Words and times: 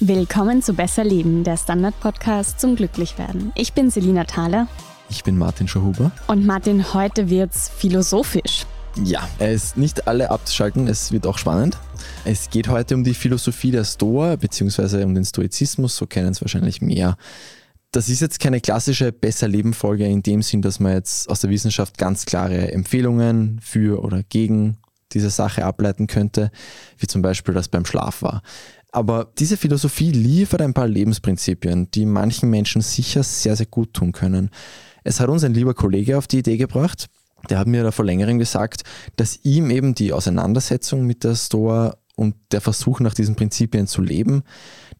Willkommen 0.00 0.62
zu 0.62 0.74
Besser 0.74 1.04
Leben, 1.04 1.44
der 1.44 1.56
Standard-Podcast 1.56 2.58
zum 2.58 2.74
Glücklichwerden. 2.74 3.52
Ich 3.54 3.72
bin 3.72 3.90
Selina 3.90 4.24
Thaler. 4.24 4.66
Ich 5.10 5.22
bin 5.22 5.38
Martin 5.38 5.68
Schahuber. 5.68 6.10
Und 6.26 6.44
Martin, 6.44 6.92
heute 6.92 7.30
wird's 7.30 7.68
philosophisch. 7.68 8.66
Ja, 9.04 9.28
es 9.38 9.64
ist 9.64 9.76
nicht 9.76 10.08
alle 10.08 10.30
abzuschalten, 10.32 10.88
es 10.88 11.12
wird 11.12 11.24
auch 11.24 11.38
spannend. 11.38 11.78
Es 12.24 12.50
geht 12.50 12.68
heute 12.68 12.94
um 12.94 13.04
die 13.04 13.14
Philosophie 13.14 13.70
der 13.70 13.84
Stoa, 13.84 14.36
beziehungsweise 14.36 15.04
um 15.04 15.14
den 15.14 15.24
Stoizismus, 15.24 15.96
so 15.96 16.06
kennen 16.06 16.32
es 16.32 16.40
wahrscheinlich 16.40 16.82
mehr. 16.82 17.16
Das 17.92 18.08
ist 18.08 18.20
jetzt 18.20 18.38
keine 18.38 18.60
klassische 18.60 19.10
Besser-Leben-Folge 19.10 20.06
in 20.06 20.22
dem 20.22 20.42
Sinn, 20.42 20.62
dass 20.62 20.78
man 20.78 20.92
jetzt 20.92 21.28
aus 21.28 21.40
der 21.40 21.50
Wissenschaft 21.50 21.98
ganz 21.98 22.24
klare 22.24 22.72
Empfehlungen 22.72 23.58
für 23.62 24.04
oder 24.04 24.22
gegen 24.22 24.78
diese 25.12 25.30
Sache 25.30 25.64
ableiten 25.64 26.06
könnte, 26.06 26.50
wie 26.98 27.08
zum 27.08 27.22
Beispiel 27.22 27.54
das 27.54 27.68
beim 27.68 27.84
Schlaf 27.84 28.22
war. 28.22 28.42
Aber 28.92 29.32
diese 29.38 29.56
Philosophie 29.56 30.10
liefert 30.10 30.62
ein 30.62 30.74
paar 30.74 30.88
Lebensprinzipien, 30.88 31.90
die 31.90 32.06
manchen 32.06 32.50
Menschen 32.50 32.80
sicher 32.82 33.22
sehr, 33.22 33.56
sehr 33.56 33.66
gut 33.66 33.94
tun 33.94 34.12
können. 34.12 34.50
Es 35.02 35.18
hat 35.20 35.28
uns 35.28 35.44
ein 35.44 35.54
lieber 35.54 35.74
Kollege 35.74 36.18
auf 36.18 36.26
die 36.26 36.38
Idee 36.38 36.56
gebracht, 36.56 37.08
der 37.48 37.58
hat 37.58 37.66
mir 37.66 37.82
da 37.82 37.90
vor 37.90 38.04
längerem 38.04 38.38
gesagt, 38.38 38.82
dass 39.16 39.40
ihm 39.44 39.70
eben 39.70 39.94
die 39.94 40.12
Auseinandersetzung 40.12 41.06
mit 41.06 41.24
der 41.24 41.34
Stoa 41.34 41.96
und 42.20 42.34
der 42.52 42.60
Versuch 42.60 43.00
nach 43.00 43.14
diesen 43.14 43.34
Prinzipien 43.34 43.86
zu 43.86 44.02
leben, 44.02 44.42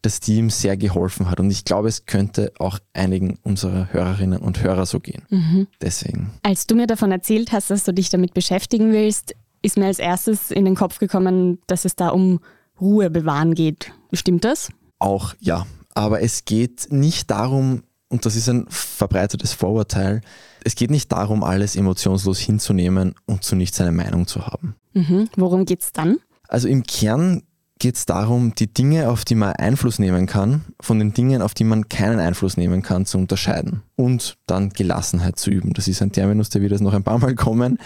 dass 0.01 0.19
die 0.21 0.37
ihm 0.37 0.49
sehr 0.49 0.75
geholfen 0.75 1.29
hat. 1.29 1.39
Und 1.39 1.51
ich 1.51 1.65
glaube, 1.65 1.87
es 1.87 2.07
könnte 2.07 2.51
auch 2.57 2.79
einigen 2.93 3.37
unserer 3.43 3.93
Hörerinnen 3.93 4.41
und 4.41 4.63
Hörer 4.63 4.87
so 4.87 4.99
gehen. 4.99 5.21
Mhm. 5.29 5.67
Deswegen. 5.79 6.31
Als 6.41 6.65
du 6.65 6.73
mir 6.73 6.87
davon 6.87 7.11
erzählt 7.11 7.51
hast, 7.51 7.69
dass 7.69 7.83
du 7.83 7.93
dich 7.93 8.09
damit 8.09 8.33
beschäftigen 8.33 8.91
willst, 8.91 9.35
ist 9.61 9.77
mir 9.77 9.85
als 9.85 9.99
erstes 9.99 10.49
in 10.49 10.65
den 10.65 10.73
Kopf 10.73 10.97
gekommen, 10.97 11.59
dass 11.67 11.85
es 11.85 11.95
da 11.95 12.09
um 12.09 12.39
Ruhe 12.79 13.11
bewahren 13.11 13.53
geht. 13.53 13.91
Stimmt 14.11 14.43
das? 14.43 14.69
Auch 14.97 15.35
ja. 15.39 15.67
Aber 15.93 16.23
es 16.23 16.45
geht 16.45 16.87
nicht 16.89 17.29
darum, 17.29 17.83
und 18.09 18.25
das 18.25 18.35
ist 18.35 18.49
ein 18.49 18.65
verbreitetes 18.67 19.53
Vorurteil, 19.53 20.21
es 20.63 20.73
geht 20.73 20.89
nicht 20.89 21.11
darum, 21.11 21.43
alles 21.43 21.75
emotionslos 21.75 22.39
hinzunehmen 22.39 23.13
und 23.27 23.43
zu 23.43 23.55
nichts 23.55 23.79
eine 23.79 23.91
Meinung 23.91 24.25
zu 24.25 24.47
haben. 24.47 24.75
Mhm. 24.93 25.29
Worum 25.35 25.65
geht 25.65 25.83
es 25.83 25.91
dann? 25.91 26.17
Also 26.51 26.67
im 26.67 26.83
Kern 26.83 27.43
geht 27.79 27.95
es 27.95 28.05
darum, 28.05 28.53
die 28.53 28.71
Dinge, 28.71 29.09
auf 29.09 29.23
die 29.23 29.35
man 29.35 29.53
Einfluss 29.53 29.99
nehmen 29.99 30.27
kann, 30.27 30.65
von 30.81 30.99
den 30.99 31.13
Dingen, 31.13 31.41
auf 31.41 31.53
die 31.53 31.63
man 31.63 31.87
keinen 31.87 32.19
Einfluss 32.19 32.57
nehmen 32.57 32.81
kann, 32.83 33.05
zu 33.05 33.17
unterscheiden 33.17 33.83
und 33.95 34.37
dann 34.47 34.69
Gelassenheit 34.69 35.39
zu 35.39 35.49
üben. 35.49 35.73
Das 35.73 35.87
ist 35.87 36.01
ein 36.01 36.11
Terminus, 36.11 36.49
der 36.49 36.61
wird 36.61 36.73
jetzt 36.73 36.81
noch 36.81 36.93
ein 36.93 37.03
paar 37.03 37.19
Mal 37.19 37.35
kommen. 37.35 37.79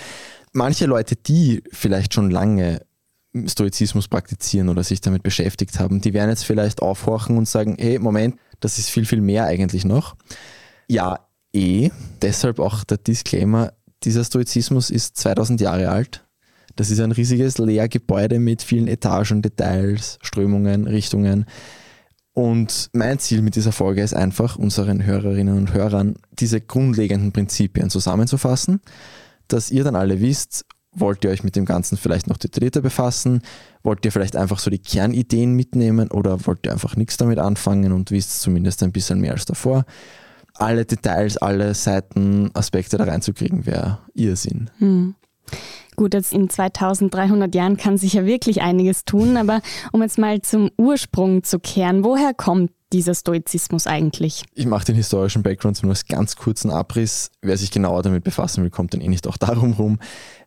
Manche 0.52 0.88
Leute, 0.88 1.16
die 1.16 1.64
vielleicht 1.72 2.14
schon 2.16 2.32
lange 2.32 2.82
Stoizismus 3.46 4.08
praktizieren 4.08 4.70
oder 4.70 4.84
sich 4.84 5.00
damit 5.00 5.22
beschäftigt 5.22 5.80
haben, 5.80 6.02
die 6.02 6.14
werden 6.14 6.32
jetzt 6.32 6.46
vielleicht 6.46 6.82
aufhorchen 6.82 7.38
und 7.38 7.48
sagen, 7.48 7.78
hey, 7.80 8.00
Moment, 8.00 8.36
das 8.62 8.80
ist 8.80 8.90
viel, 8.90 9.06
viel 9.06 9.22
mehr 9.22 9.46
eigentlich 9.46 9.86
noch. 9.86 10.16
Ja, 10.88 11.20
eh, 11.54 11.92
deshalb 12.22 12.60
auch 12.60 12.84
der 12.84 12.98
Disclaimer, 12.98 13.74
dieser 14.04 14.24
Stoizismus 14.24 14.90
ist 14.90 15.18
2000 15.18 15.62
Jahre 15.62 15.90
alt. 15.90 16.25
Das 16.76 16.92
ist 16.92 17.00
ein 17.00 17.12
riesiges 17.12 17.58
Lehrgebäude 17.58 18.40
mit 18.40 18.62
vielen 18.62 18.88
Etagen, 18.88 19.42
Details, 19.42 20.20
Strömungen, 20.22 20.88
Richtungen. 20.88 21.46
Und 22.34 22.90
mein 22.92 23.18
Ziel 23.20 23.42
mit 23.42 23.56
dieser 23.56 23.72
Folge 23.72 24.02
ist 24.02 24.14
einfach, 24.14 24.58
unseren 24.58 25.06
Hörerinnen 25.06 25.58
und 25.58 25.74
Hörern 25.74 26.16
diese 26.34 26.60
grundlegenden 26.60 27.32
Prinzipien 27.32 27.90
zusammenzufassen, 27.90 28.82
dass 29.48 29.72
ihr 29.72 29.86
dann 29.86 29.96
alle 29.96 30.20
wisst, 30.20 30.66
wollt 30.96 31.24
ihr 31.24 31.30
euch 31.30 31.44
mit 31.44 31.56
dem 31.56 31.66
Ganzen 31.66 31.98
vielleicht 31.98 32.28
noch 32.28 32.38
detaillierter 32.38 32.82
befassen? 32.82 33.42
Wollt 33.84 34.04
ihr 34.06 34.12
vielleicht 34.12 34.36
einfach 34.36 34.60
so 34.60 34.70
die 34.70 34.80
Kernideen 34.80 35.54
mitnehmen 35.54 36.10
oder 36.10 36.46
wollt 36.46 36.66
ihr 36.66 36.72
einfach 36.72 36.96
nichts 36.96 37.18
damit 37.18 37.40
anfangen 37.40 37.92
und 37.92 38.12
wisst 38.12 38.42
zumindest 38.42 38.82
ein 38.84 38.92
bisschen 38.92 39.20
mehr 39.20 39.34
als 39.34 39.46
davor? 39.46 39.86
Alle 40.54 40.86
Details, 40.86 41.38
alle 41.38 41.74
Seiten, 41.74 42.50
Aspekte 42.54 42.98
da 42.98 43.04
reinzukriegen, 43.06 43.66
wäre 43.66 44.00
Irrsinn. 44.14 44.70
Hm. 44.80 45.16
Gut, 45.96 46.14
jetzt 46.14 46.34
in 46.34 46.50
2300 46.50 47.56
Jahren 47.56 47.78
kann 47.78 47.98
sich 47.98 48.14
ja 48.14 48.26
wirklich 48.26 48.62
einiges 48.62 49.06
tun, 49.06 49.38
aber 49.38 49.62
um 49.94 50.02
jetzt 50.02 50.18
mal 50.18 50.42
zum 50.42 50.70
Ursprung 50.78 51.44
zu 51.44 51.60
kehren, 51.60 52.04
woher 52.04 52.34
kommt 52.34 52.72
dieser 52.92 53.14
Stoizismus 53.14 53.88
eigentlich? 53.88 54.44
Ich 54.54 54.66
mache 54.66 54.86
den 54.86 54.96
historischen 54.96 55.44
Background 55.44 55.82
nur 55.84 55.92
als 55.92 56.06
ganz 56.06 56.36
kurzen 56.36 56.70
Abriss. 56.70 57.32
Wer 57.42 57.58
sich 57.58 57.72
genauer 57.72 58.04
damit 58.04 58.24
befassen 58.24 58.64
will, 58.64 58.70
kommt 58.70 58.94
dann 58.94 59.02
eh 59.02 59.08
nicht 59.08 59.28
auch 59.28 59.38
darum 59.38 59.74
rum. 59.74 60.00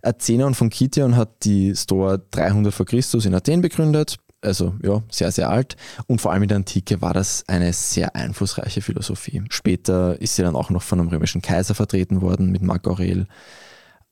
Athenon 0.02 0.54
von 0.54 0.70
Kition 0.70 1.16
hat 1.16 1.44
die 1.44 1.74
Stoa 1.74 2.18
300 2.30 2.72
vor 2.72 2.86
Christus 2.86 3.26
in 3.26 3.34
Athen 3.34 3.60
begründet. 3.60 4.16
Also 4.40 4.74
ja, 4.82 5.02
sehr, 5.10 5.32
sehr 5.32 5.50
alt. 5.50 5.76
Und 6.06 6.20
vor 6.20 6.32
allem 6.32 6.44
in 6.44 6.48
der 6.48 6.58
Antike 6.58 7.02
war 7.02 7.12
das 7.12 7.44
eine 7.48 7.72
sehr 7.72 8.14
einflussreiche 8.14 8.82
Philosophie. 8.82 9.42
Später 9.50 10.20
ist 10.20 10.36
sie 10.36 10.42
dann 10.42 10.54
auch 10.54 10.70
noch 10.70 10.82
von 10.82 11.00
einem 11.00 11.08
römischen 11.08 11.42
Kaiser 11.42 11.74
vertreten 11.74 12.20
worden 12.20 12.52
mit 12.52 12.62
Marc 12.62 12.86
Aurel. 12.86 13.26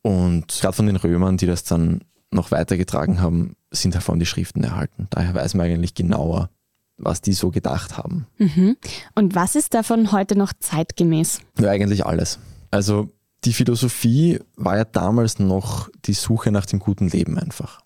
Und 0.07 0.47
gerade 0.61 0.77
von 0.77 0.87
den 0.87 0.95
Römern, 0.95 1.37
die 1.37 1.47
das 1.47 1.65
dann 1.65 2.03
noch 2.31 2.53
weitergetragen 2.53 3.21
haben, 3.21 3.57
sind 3.73 3.97
davon 3.97 4.21
die 4.21 4.27
Schriften 4.27 4.63
erhalten. 4.63 5.09
Daher 5.11 5.35
weiß 5.35 5.55
man 5.55 5.67
eigentlich 5.67 5.95
genauer, 5.95 6.49
was 6.97 7.23
die 7.23 7.33
so 7.33 7.51
gedacht 7.51 7.99
haben. 7.99 8.29
Mhm. 8.39 8.77
Und 9.17 9.35
was 9.35 9.57
ist 9.57 9.75
davon 9.75 10.13
heute 10.13 10.39
noch 10.39 10.53
zeitgemäß? 10.61 11.41
Ja, 11.59 11.71
eigentlich 11.71 12.07
alles. 12.07 12.39
Also 12.71 13.11
die 13.45 13.53
Philosophie 13.53 14.39
war 14.55 14.77
ja 14.77 14.85
damals 14.85 15.41
noch 15.41 15.91
die 16.05 16.15
Suche 16.15 16.53
nach 16.53 16.67
dem 16.67 16.79
guten 16.79 17.09
Leben 17.09 17.37
einfach. 17.37 17.81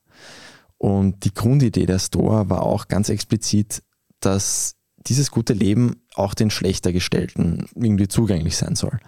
Und 0.77 1.25
die 1.25 1.33
Grundidee 1.33 1.87
der 1.87 2.01
Stoa 2.01 2.51
war 2.51 2.65
auch 2.65 2.89
ganz 2.89 3.09
explizit, 3.09 3.83
dass 4.21 4.77
dieses 5.07 5.31
gute 5.31 5.55
Leben 5.55 6.03
auch 6.17 6.35
den 6.35 6.51
schlechter 6.51 6.93
gestellten 6.93 7.65
irgendwie 7.75 8.09
zugänglich 8.09 8.59
sein 8.59 8.77
soll. 8.77 9.01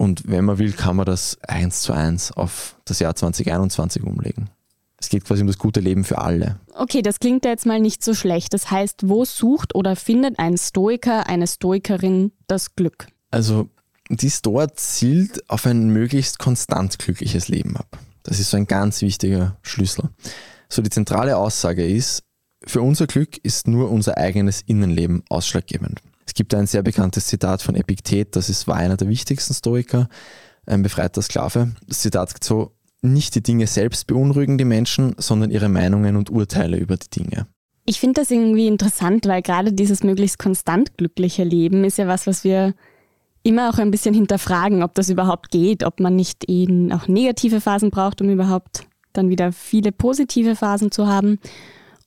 Und 0.00 0.30
wenn 0.30 0.46
man 0.46 0.56
will, 0.56 0.72
kann 0.72 0.96
man 0.96 1.04
das 1.04 1.36
eins 1.46 1.82
zu 1.82 1.92
eins 1.92 2.32
auf 2.32 2.74
das 2.86 3.00
Jahr 3.00 3.14
2021 3.14 4.02
umlegen. 4.02 4.48
Es 4.96 5.10
geht 5.10 5.26
quasi 5.26 5.42
um 5.42 5.46
das 5.46 5.58
gute 5.58 5.80
Leben 5.80 6.04
für 6.04 6.16
alle. 6.16 6.58
Okay, 6.72 7.02
das 7.02 7.20
klingt 7.20 7.44
ja 7.44 7.50
jetzt 7.50 7.66
mal 7.66 7.80
nicht 7.80 8.02
so 8.02 8.14
schlecht. 8.14 8.54
Das 8.54 8.70
heißt, 8.70 9.10
wo 9.10 9.26
sucht 9.26 9.74
oder 9.74 9.96
findet 9.96 10.38
ein 10.38 10.56
Stoiker, 10.56 11.26
eine 11.26 11.46
Stoikerin 11.46 12.32
das 12.46 12.76
Glück? 12.76 13.08
Also 13.30 13.68
die 14.08 14.30
Stoa 14.30 14.72
zielt 14.72 15.50
auf 15.50 15.66
ein 15.66 15.90
möglichst 15.90 16.38
konstant 16.38 16.98
glückliches 16.98 17.48
Leben 17.48 17.76
ab. 17.76 17.98
Das 18.22 18.40
ist 18.40 18.48
so 18.48 18.56
ein 18.56 18.66
ganz 18.66 19.02
wichtiger 19.02 19.58
Schlüssel. 19.60 20.08
So 20.70 20.80
die 20.80 20.88
zentrale 20.88 21.36
Aussage 21.36 21.86
ist, 21.86 22.22
für 22.64 22.80
unser 22.80 23.06
Glück 23.06 23.36
ist 23.44 23.68
nur 23.68 23.90
unser 23.90 24.16
eigenes 24.16 24.62
Innenleben 24.62 25.24
ausschlaggebend. 25.28 26.00
Es 26.30 26.34
gibt 26.34 26.54
ein 26.54 26.68
sehr 26.68 26.84
bekanntes 26.84 27.26
Zitat 27.26 27.60
von 27.60 27.74
Epiktet, 27.74 28.36
das 28.36 28.48
ist, 28.48 28.68
war 28.68 28.76
einer 28.76 28.96
der 28.96 29.08
wichtigsten 29.08 29.52
Stoiker, 29.52 30.08
ein 30.64 30.80
befreiter 30.80 31.22
Sklave. 31.22 31.72
Das 31.88 31.98
Zitat 31.98 32.28
sagt 32.30 32.44
so, 32.44 32.70
nicht 33.02 33.34
die 33.34 33.42
Dinge 33.42 33.66
selbst 33.66 34.06
beunruhigen 34.06 34.56
die 34.56 34.64
Menschen, 34.64 35.16
sondern 35.18 35.50
ihre 35.50 35.68
Meinungen 35.68 36.14
und 36.14 36.30
Urteile 36.30 36.76
über 36.76 36.96
die 36.96 37.10
Dinge. 37.10 37.48
Ich 37.84 37.98
finde 37.98 38.20
das 38.20 38.30
irgendwie 38.30 38.68
interessant, 38.68 39.26
weil 39.26 39.42
gerade 39.42 39.72
dieses 39.72 40.04
möglichst 40.04 40.38
konstant 40.38 40.96
glückliche 40.96 41.42
Leben 41.42 41.82
ist 41.82 41.98
ja 41.98 42.06
was, 42.06 42.28
was 42.28 42.44
wir 42.44 42.74
immer 43.42 43.68
auch 43.68 43.78
ein 43.78 43.90
bisschen 43.90 44.14
hinterfragen, 44.14 44.84
ob 44.84 44.94
das 44.94 45.10
überhaupt 45.10 45.50
geht, 45.50 45.82
ob 45.82 45.98
man 45.98 46.14
nicht 46.14 46.48
eben 46.48 46.92
auch 46.92 47.08
negative 47.08 47.60
Phasen 47.60 47.90
braucht, 47.90 48.20
um 48.20 48.30
überhaupt 48.30 48.86
dann 49.14 49.30
wieder 49.30 49.50
viele 49.50 49.90
positive 49.90 50.54
Phasen 50.54 50.92
zu 50.92 51.08
haben. 51.08 51.40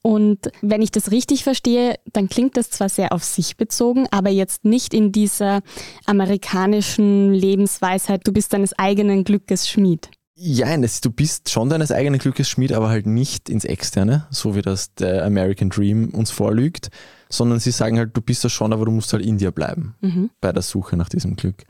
Und 0.03 0.51
wenn 0.61 0.81
ich 0.81 0.91
das 0.91 1.11
richtig 1.11 1.45
verstehe, 1.45 1.95
dann 2.11 2.27
klingt 2.27 2.57
das 2.57 2.69
zwar 2.69 2.89
sehr 2.89 3.13
auf 3.13 3.23
sich 3.23 3.55
bezogen, 3.55 4.05
aber 4.11 4.29
jetzt 4.29 4.65
nicht 4.65 4.93
in 4.93 5.13
dieser 5.13 5.61
amerikanischen 6.05 7.33
Lebensweisheit, 7.33 8.27
du 8.27 8.33
bist 8.33 8.51
deines 8.51 8.77
eigenen 8.77 9.23
Glückes 9.23 9.69
Schmied. 9.69 10.09
Ja, 10.35 10.75
du 10.75 11.09
bist 11.09 11.49
schon 11.49 11.69
deines 11.69 11.91
eigenen 11.93 12.19
Glückes 12.19 12.49
Schmied, 12.49 12.73
aber 12.73 12.89
halt 12.89 13.05
nicht 13.05 13.47
ins 13.49 13.63
Externe, 13.63 14.27
so 14.29 14.55
wie 14.55 14.61
das 14.61 14.93
der 14.93 15.23
American 15.23 15.69
Dream 15.69 16.09
uns 16.09 16.31
vorlügt, 16.31 16.89
sondern 17.29 17.61
sie 17.61 17.71
sagen 17.71 17.97
halt, 17.97 18.17
du 18.17 18.21
bist 18.21 18.43
das 18.43 18.51
schon, 18.51 18.73
aber 18.73 18.83
du 18.83 18.91
musst 18.91 19.13
halt 19.13 19.25
in 19.25 19.37
dir 19.37 19.51
bleiben 19.51 19.95
mhm. 20.01 20.31
bei 20.41 20.51
der 20.51 20.63
Suche 20.63 20.97
nach 20.97 21.07
diesem 21.07 21.37
Glück. 21.37 21.63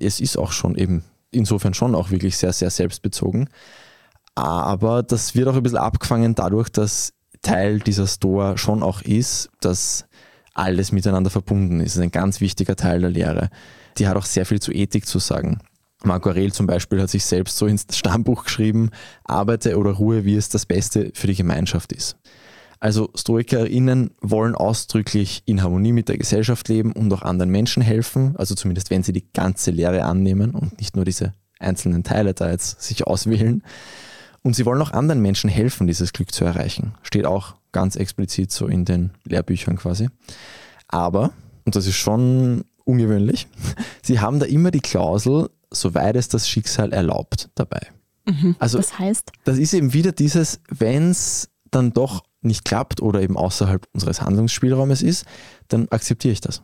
Es 0.00 0.18
ist 0.18 0.36
auch 0.36 0.50
schon 0.50 0.74
eben 0.74 1.04
insofern 1.30 1.74
schon 1.74 1.94
auch 1.94 2.10
wirklich 2.10 2.36
sehr, 2.36 2.52
sehr 2.52 2.70
selbstbezogen. 2.70 3.48
Aber 4.34 5.02
das 5.02 5.34
wird 5.34 5.46
auch 5.46 5.54
ein 5.54 5.62
bisschen 5.62 5.78
abgefangen 5.78 6.34
dadurch, 6.34 6.70
dass 6.70 7.12
Teil 7.42 7.78
dieser 7.80 8.06
Store 8.06 8.58
schon 8.58 8.82
auch 8.82 9.02
ist, 9.02 9.50
dass 9.60 10.06
alles 10.54 10.92
miteinander 10.92 11.30
verbunden 11.30 11.80
ist. 11.80 11.92
Das 11.92 11.96
ist 11.96 12.02
ein 12.02 12.10
ganz 12.10 12.40
wichtiger 12.40 12.76
Teil 12.76 13.00
der 13.00 13.10
Lehre. 13.10 13.50
Die 13.98 14.08
hat 14.08 14.16
auch 14.16 14.24
sehr 14.24 14.46
viel 14.46 14.60
zu 14.60 14.72
Ethik 14.72 15.06
zu 15.06 15.18
sagen. 15.18 15.60
Marco 16.04 16.30
Aurel 16.30 16.52
zum 16.52 16.66
Beispiel 16.66 17.00
hat 17.00 17.10
sich 17.10 17.24
selbst 17.24 17.56
so 17.56 17.66
ins 17.66 17.86
Stammbuch 17.90 18.44
geschrieben, 18.44 18.90
arbeite 19.24 19.76
oder 19.76 19.92
ruhe, 19.92 20.24
wie 20.24 20.36
es 20.36 20.48
das 20.48 20.66
Beste 20.66 21.10
für 21.14 21.26
die 21.26 21.34
Gemeinschaft 21.34 21.92
ist. 21.92 22.16
Also 22.80 23.10
StoikerInnen 23.16 24.12
wollen 24.20 24.54
ausdrücklich 24.54 25.42
in 25.46 25.62
Harmonie 25.62 25.92
mit 25.92 26.08
der 26.08 26.18
Gesellschaft 26.18 26.68
leben 26.68 26.92
und 26.92 27.12
auch 27.12 27.22
anderen 27.22 27.50
Menschen 27.50 27.82
helfen, 27.82 28.36
also 28.36 28.54
zumindest 28.54 28.90
wenn 28.90 29.02
sie 29.02 29.12
die 29.12 29.32
ganze 29.32 29.72
Lehre 29.72 30.04
annehmen 30.04 30.52
und 30.52 30.78
nicht 30.78 30.94
nur 30.94 31.04
diese 31.04 31.32
einzelnen 31.58 32.04
Teile 32.04 32.34
da 32.34 32.50
jetzt 32.50 32.80
sich 32.80 33.04
auswählen. 33.04 33.64
Und 34.42 34.54
sie 34.54 34.64
wollen 34.64 34.80
auch 34.80 34.92
anderen 34.92 35.20
Menschen 35.20 35.50
helfen, 35.50 35.86
dieses 35.86 36.12
Glück 36.12 36.32
zu 36.32 36.44
erreichen. 36.44 36.94
Steht 37.02 37.26
auch 37.26 37.56
ganz 37.72 37.96
explizit 37.96 38.50
so 38.50 38.66
in 38.66 38.84
den 38.84 39.10
Lehrbüchern 39.24 39.76
quasi. 39.76 40.08
Aber, 40.88 41.32
und 41.64 41.76
das 41.76 41.86
ist 41.86 41.96
schon 41.96 42.64
ungewöhnlich, 42.84 43.46
sie 44.02 44.20
haben 44.20 44.38
da 44.40 44.46
immer 44.46 44.70
die 44.70 44.80
Klausel, 44.80 45.50
soweit 45.70 46.16
es 46.16 46.28
das 46.28 46.48
Schicksal 46.48 46.92
erlaubt, 46.92 47.50
dabei. 47.54 47.80
Mhm, 48.26 48.56
also, 48.58 48.78
das 48.78 48.98
heißt? 48.98 49.32
Das 49.44 49.58
ist 49.58 49.74
eben 49.74 49.92
wieder 49.92 50.12
dieses, 50.12 50.60
wenn 50.68 51.10
es 51.10 51.50
dann 51.70 51.92
doch 51.92 52.24
nicht 52.40 52.64
klappt 52.64 53.02
oder 53.02 53.20
eben 53.20 53.36
außerhalb 53.36 53.86
unseres 53.92 54.22
Handlungsspielraumes 54.22 55.02
ist, 55.02 55.26
dann 55.68 55.88
akzeptiere 55.88 56.32
ich 56.32 56.40
das. 56.40 56.62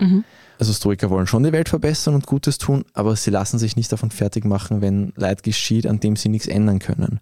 Mhm. 0.00 0.24
Also 0.58 0.72
Stoiker 0.72 1.10
wollen 1.10 1.26
schon 1.26 1.42
die 1.42 1.52
Welt 1.52 1.68
verbessern 1.68 2.14
und 2.14 2.26
Gutes 2.26 2.58
tun, 2.58 2.84
aber 2.94 3.14
sie 3.16 3.30
lassen 3.30 3.58
sich 3.58 3.76
nicht 3.76 3.92
davon 3.92 4.10
fertig 4.10 4.44
machen, 4.44 4.80
wenn 4.80 5.12
Leid 5.16 5.42
geschieht, 5.42 5.86
an 5.86 6.00
dem 6.00 6.16
sie 6.16 6.28
nichts 6.28 6.46
ändern 6.46 6.78
können. 6.78 7.20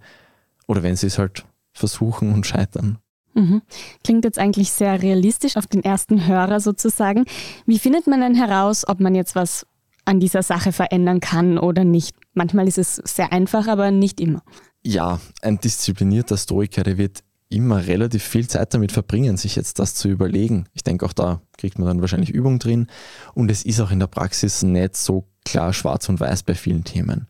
Oder 0.66 0.82
wenn 0.82 0.96
sie 0.96 1.08
es 1.08 1.18
halt 1.18 1.44
versuchen 1.72 2.32
und 2.32 2.46
scheitern. 2.46 2.98
Mhm. 3.34 3.62
Klingt 4.04 4.24
jetzt 4.24 4.38
eigentlich 4.38 4.70
sehr 4.70 5.02
realistisch 5.02 5.56
auf 5.56 5.66
den 5.66 5.82
ersten 5.82 6.26
Hörer 6.26 6.60
sozusagen. 6.60 7.24
Wie 7.66 7.78
findet 7.78 8.06
man 8.06 8.20
denn 8.20 8.36
heraus, 8.36 8.86
ob 8.86 9.00
man 9.00 9.14
jetzt 9.14 9.34
was 9.34 9.66
an 10.04 10.20
dieser 10.20 10.42
Sache 10.42 10.70
verändern 10.72 11.20
kann 11.20 11.58
oder 11.58 11.82
nicht? 11.84 12.16
Manchmal 12.34 12.68
ist 12.68 12.78
es 12.78 12.96
sehr 12.96 13.32
einfach, 13.32 13.66
aber 13.66 13.90
nicht 13.90 14.20
immer. 14.20 14.42
Ja, 14.84 15.18
ein 15.42 15.58
disziplinierter 15.58 16.36
Stoiker, 16.36 16.84
der 16.84 16.98
wird 16.98 17.24
immer 17.54 17.86
relativ 17.86 18.22
viel 18.22 18.48
Zeit 18.48 18.74
damit 18.74 18.92
verbringen, 18.92 19.36
sich 19.36 19.56
jetzt 19.56 19.78
das 19.78 19.94
zu 19.94 20.08
überlegen. 20.08 20.66
Ich 20.74 20.82
denke, 20.82 21.06
auch 21.06 21.12
da 21.12 21.40
kriegt 21.56 21.78
man 21.78 21.88
dann 21.88 22.00
wahrscheinlich 22.00 22.30
Übung 22.30 22.58
drin. 22.58 22.88
Und 23.34 23.50
es 23.50 23.64
ist 23.64 23.80
auch 23.80 23.90
in 23.90 24.00
der 24.00 24.06
Praxis 24.06 24.62
nicht 24.62 24.96
so 24.96 25.26
klar 25.44 25.72
schwarz 25.72 26.08
und 26.08 26.20
weiß 26.20 26.42
bei 26.42 26.54
vielen 26.54 26.84
Themen. 26.84 27.26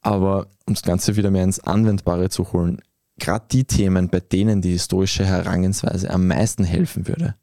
Aber 0.00 0.46
um 0.66 0.74
das 0.74 0.82
Ganze 0.82 1.16
wieder 1.16 1.30
mehr 1.30 1.44
ins 1.44 1.60
Anwendbare 1.60 2.28
zu 2.30 2.52
holen, 2.52 2.80
gerade 3.18 3.46
die 3.50 3.64
Themen, 3.64 4.08
bei 4.08 4.20
denen 4.20 4.62
die 4.62 4.72
historische 4.72 5.24
Herangehensweise 5.24 6.10
am 6.10 6.26
meisten 6.26 6.64
helfen 6.64 7.08
würde, 7.08 7.34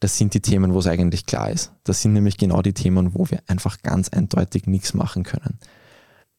das 0.00 0.18
sind 0.18 0.34
die 0.34 0.40
Themen, 0.40 0.74
wo 0.74 0.80
es 0.80 0.86
eigentlich 0.86 1.26
klar 1.26 1.50
ist. 1.50 1.72
Das 1.84 2.02
sind 2.02 2.12
nämlich 2.12 2.36
genau 2.36 2.60
die 2.62 2.72
Themen, 2.72 3.14
wo 3.14 3.30
wir 3.30 3.40
einfach 3.46 3.82
ganz 3.82 4.08
eindeutig 4.08 4.66
nichts 4.66 4.94
machen 4.94 5.22
können 5.22 5.58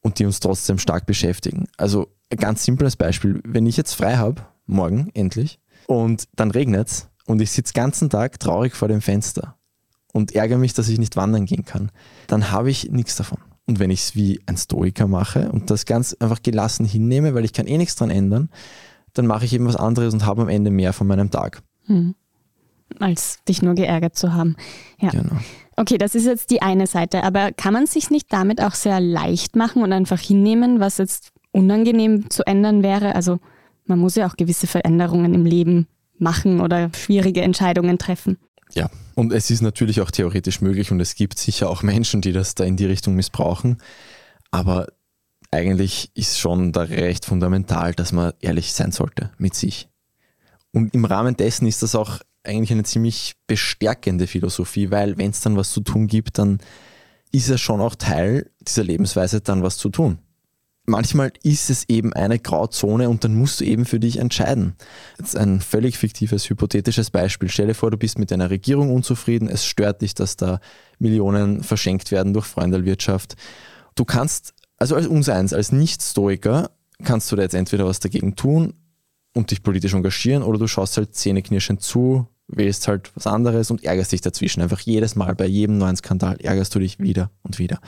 und 0.02 0.18
die 0.18 0.26
uns 0.26 0.40
trotzdem 0.40 0.78
stark 0.78 1.06
beschäftigen. 1.06 1.66
Also 1.76 2.08
ein 2.30 2.38
ganz 2.38 2.64
simples 2.64 2.96
Beispiel, 2.96 3.40
wenn 3.44 3.66
ich 3.66 3.76
jetzt 3.76 3.94
frei 3.94 4.16
habe, 4.16 4.42
morgen 4.66 5.10
endlich, 5.14 5.58
und 5.86 6.24
dann 6.36 6.50
regnet 6.50 6.88
es 6.88 7.08
und 7.26 7.40
ich 7.40 7.50
sitze 7.50 7.72
den 7.72 7.82
ganzen 7.82 8.10
Tag 8.10 8.38
traurig 8.40 8.74
vor 8.74 8.88
dem 8.88 9.00
Fenster 9.00 9.56
und 10.12 10.34
ärgere 10.34 10.58
mich, 10.58 10.74
dass 10.74 10.88
ich 10.88 10.98
nicht 10.98 11.16
wandern 11.16 11.46
gehen 11.46 11.64
kann, 11.64 11.90
dann 12.26 12.50
habe 12.50 12.70
ich 12.70 12.90
nichts 12.90 13.16
davon. 13.16 13.38
Und 13.66 13.78
wenn 13.78 13.90
ich 13.90 14.00
es 14.00 14.16
wie 14.16 14.40
ein 14.46 14.56
Stoiker 14.56 15.06
mache 15.06 15.50
und 15.50 15.70
das 15.70 15.86
ganz 15.86 16.14
einfach 16.18 16.42
gelassen 16.42 16.84
hinnehme, 16.84 17.34
weil 17.34 17.44
ich 17.44 17.52
kann 17.52 17.66
eh 17.66 17.78
nichts 17.78 17.94
dran 17.94 18.10
ändern, 18.10 18.50
dann 19.14 19.26
mache 19.26 19.44
ich 19.44 19.52
eben 19.52 19.66
was 19.66 19.76
anderes 19.76 20.12
und 20.14 20.26
habe 20.26 20.42
am 20.42 20.48
Ende 20.48 20.70
mehr 20.70 20.92
von 20.92 21.06
meinem 21.06 21.30
Tag. 21.30 21.62
Hm. 21.86 22.14
Als 22.98 23.38
dich 23.48 23.62
nur 23.62 23.74
geärgert 23.74 24.16
zu 24.16 24.34
haben. 24.34 24.56
Ja. 25.00 25.10
Genau. 25.10 25.36
Okay, 25.76 25.96
das 25.96 26.14
ist 26.14 26.26
jetzt 26.26 26.50
die 26.50 26.60
eine 26.60 26.86
Seite, 26.86 27.24
aber 27.24 27.52
kann 27.52 27.72
man 27.72 27.86
sich 27.86 28.10
nicht 28.10 28.30
damit 28.32 28.60
auch 28.60 28.74
sehr 28.74 29.00
leicht 29.00 29.56
machen 29.56 29.82
und 29.82 29.92
einfach 29.92 30.20
hinnehmen, 30.20 30.80
was 30.80 30.98
jetzt 30.98 31.32
unangenehm 31.52 32.28
zu 32.30 32.46
ändern 32.46 32.82
wäre? 32.82 33.14
Also 33.14 33.38
man 33.84 33.98
muss 33.98 34.14
ja 34.14 34.26
auch 34.26 34.36
gewisse 34.36 34.66
Veränderungen 34.66 35.34
im 35.34 35.44
Leben 35.44 35.86
machen 36.18 36.60
oder 36.60 36.90
schwierige 36.94 37.42
Entscheidungen 37.42 37.98
treffen. 37.98 38.38
Ja, 38.74 38.90
und 39.14 39.32
es 39.32 39.50
ist 39.50 39.60
natürlich 39.60 40.00
auch 40.00 40.10
theoretisch 40.10 40.60
möglich 40.60 40.90
und 40.90 41.00
es 41.00 41.14
gibt 41.14 41.38
sicher 41.38 41.68
auch 41.68 41.82
Menschen, 41.82 42.22
die 42.22 42.32
das 42.32 42.54
da 42.54 42.64
in 42.64 42.76
die 42.76 42.86
Richtung 42.86 43.14
missbrauchen. 43.14 43.78
Aber 44.50 44.86
eigentlich 45.50 46.10
ist 46.14 46.38
schon 46.38 46.72
da 46.72 46.82
recht 46.82 47.26
fundamental, 47.26 47.92
dass 47.92 48.12
man 48.12 48.32
ehrlich 48.40 48.72
sein 48.72 48.92
sollte 48.92 49.30
mit 49.36 49.54
sich. 49.54 49.88
Und 50.72 50.94
im 50.94 51.04
Rahmen 51.04 51.36
dessen 51.36 51.66
ist 51.66 51.82
das 51.82 51.94
auch 51.94 52.20
eigentlich 52.44 52.72
eine 52.72 52.84
ziemlich 52.84 53.34
bestärkende 53.46 54.26
Philosophie, 54.26 54.90
weil 54.90 55.18
wenn 55.18 55.30
es 55.30 55.40
dann 55.40 55.56
was 55.56 55.70
zu 55.70 55.82
tun 55.82 56.06
gibt, 56.06 56.38
dann 56.38 56.58
ist 57.30 57.50
es 57.50 57.60
schon 57.60 57.80
auch 57.80 57.94
Teil 57.94 58.50
dieser 58.60 58.84
Lebensweise, 58.84 59.40
dann 59.40 59.62
was 59.62 59.76
zu 59.76 59.90
tun. 59.90 60.18
Manchmal 60.84 61.32
ist 61.44 61.70
es 61.70 61.88
eben 61.88 62.12
eine 62.12 62.40
Grauzone 62.40 63.08
und 63.08 63.22
dann 63.22 63.36
musst 63.36 63.60
du 63.60 63.64
eben 63.64 63.84
für 63.84 64.00
dich 64.00 64.16
entscheiden. 64.16 64.74
Jetzt 65.16 65.36
ein 65.36 65.60
völlig 65.60 65.96
fiktives, 65.96 66.50
hypothetisches 66.50 67.10
Beispiel. 67.10 67.48
Stell 67.48 67.68
dir 67.68 67.74
vor, 67.74 67.92
du 67.92 67.96
bist 67.96 68.18
mit 68.18 68.32
deiner 68.32 68.50
Regierung 68.50 68.92
unzufrieden, 68.92 69.48
es 69.48 69.64
stört 69.64 70.02
dich, 70.02 70.14
dass 70.14 70.36
da 70.36 70.58
Millionen 70.98 71.62
verschenkt 71.62 72.10
werden 72.10 72.32
durch 72.32 72.46
Freundelwirtschaft. 72.46 73.36
Du 73.94 74.04
kannst, 74.04 74.54
also 74.76 74.96
als 74.96 75.06
Unseins, 75.06 75.52
als 75.52 75.70
Nicht-Stoiker, 75.70 76.70
kannst 77.04 77.30
du 77.30 77.36
da 77.36 77.42
jetzt 77.42 77.54
entweder 77.54 77.86
was 77.86 78.00
dagegen 78.00 78.34
tun 78.34 78.74
und 79.34 79.52
dich 79.52 79.62
politisch 79.62 79.94
engagieren 79.94 80.42
oder 80.42 80.58
du 80.58 80.66
schaust 80.66 80.96
halt 80.96 81.14
zähneknirschend 81.14 81.80
zu, 81.80 82.26
wählst 82.48 82.88
halt 82.88 83.12
was 83.14 83.28
anderes 83.28 83.70
und 83.70 83.84
ärgerst 83.84 84.10
dich 84.10 84.20
dazwischen. 84.20 84.62
Einfach 84.62 84.80
jedes 84.80 85.14
Mal 85.14 85.36
bei 85.36 85.46
jedem 85.46 85.78
neuen 85.78 85.96
Skandal 85.96 86.38
ärgerst 86.40 86.74
du 86.74 86.80
dich 86.80 86.98
wieder 86.98 87.30
und 87.42 87.60
wieder. 87.60 87.80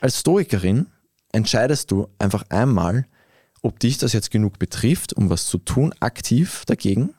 Als 0.00 0.20
Stoikerin 0.20 0.86
entscheidest 1.32 1.90
du 1.90 2.08
einfach 2.18 2.44
einmal, 2.48 3.06
ob 3.62 3.78
dich 3.78 3.98
das 3.98 4.12
jetzt 4.12 4.30
genug 4.30 4.58
betrifft, 4.58 5.12
um 5.12 5.30
was 5.30 5.46
zu 5.46 5.58
tun, 5.58 5.94
aktiv 6.00 6.64
dagegen. 6.66 7.14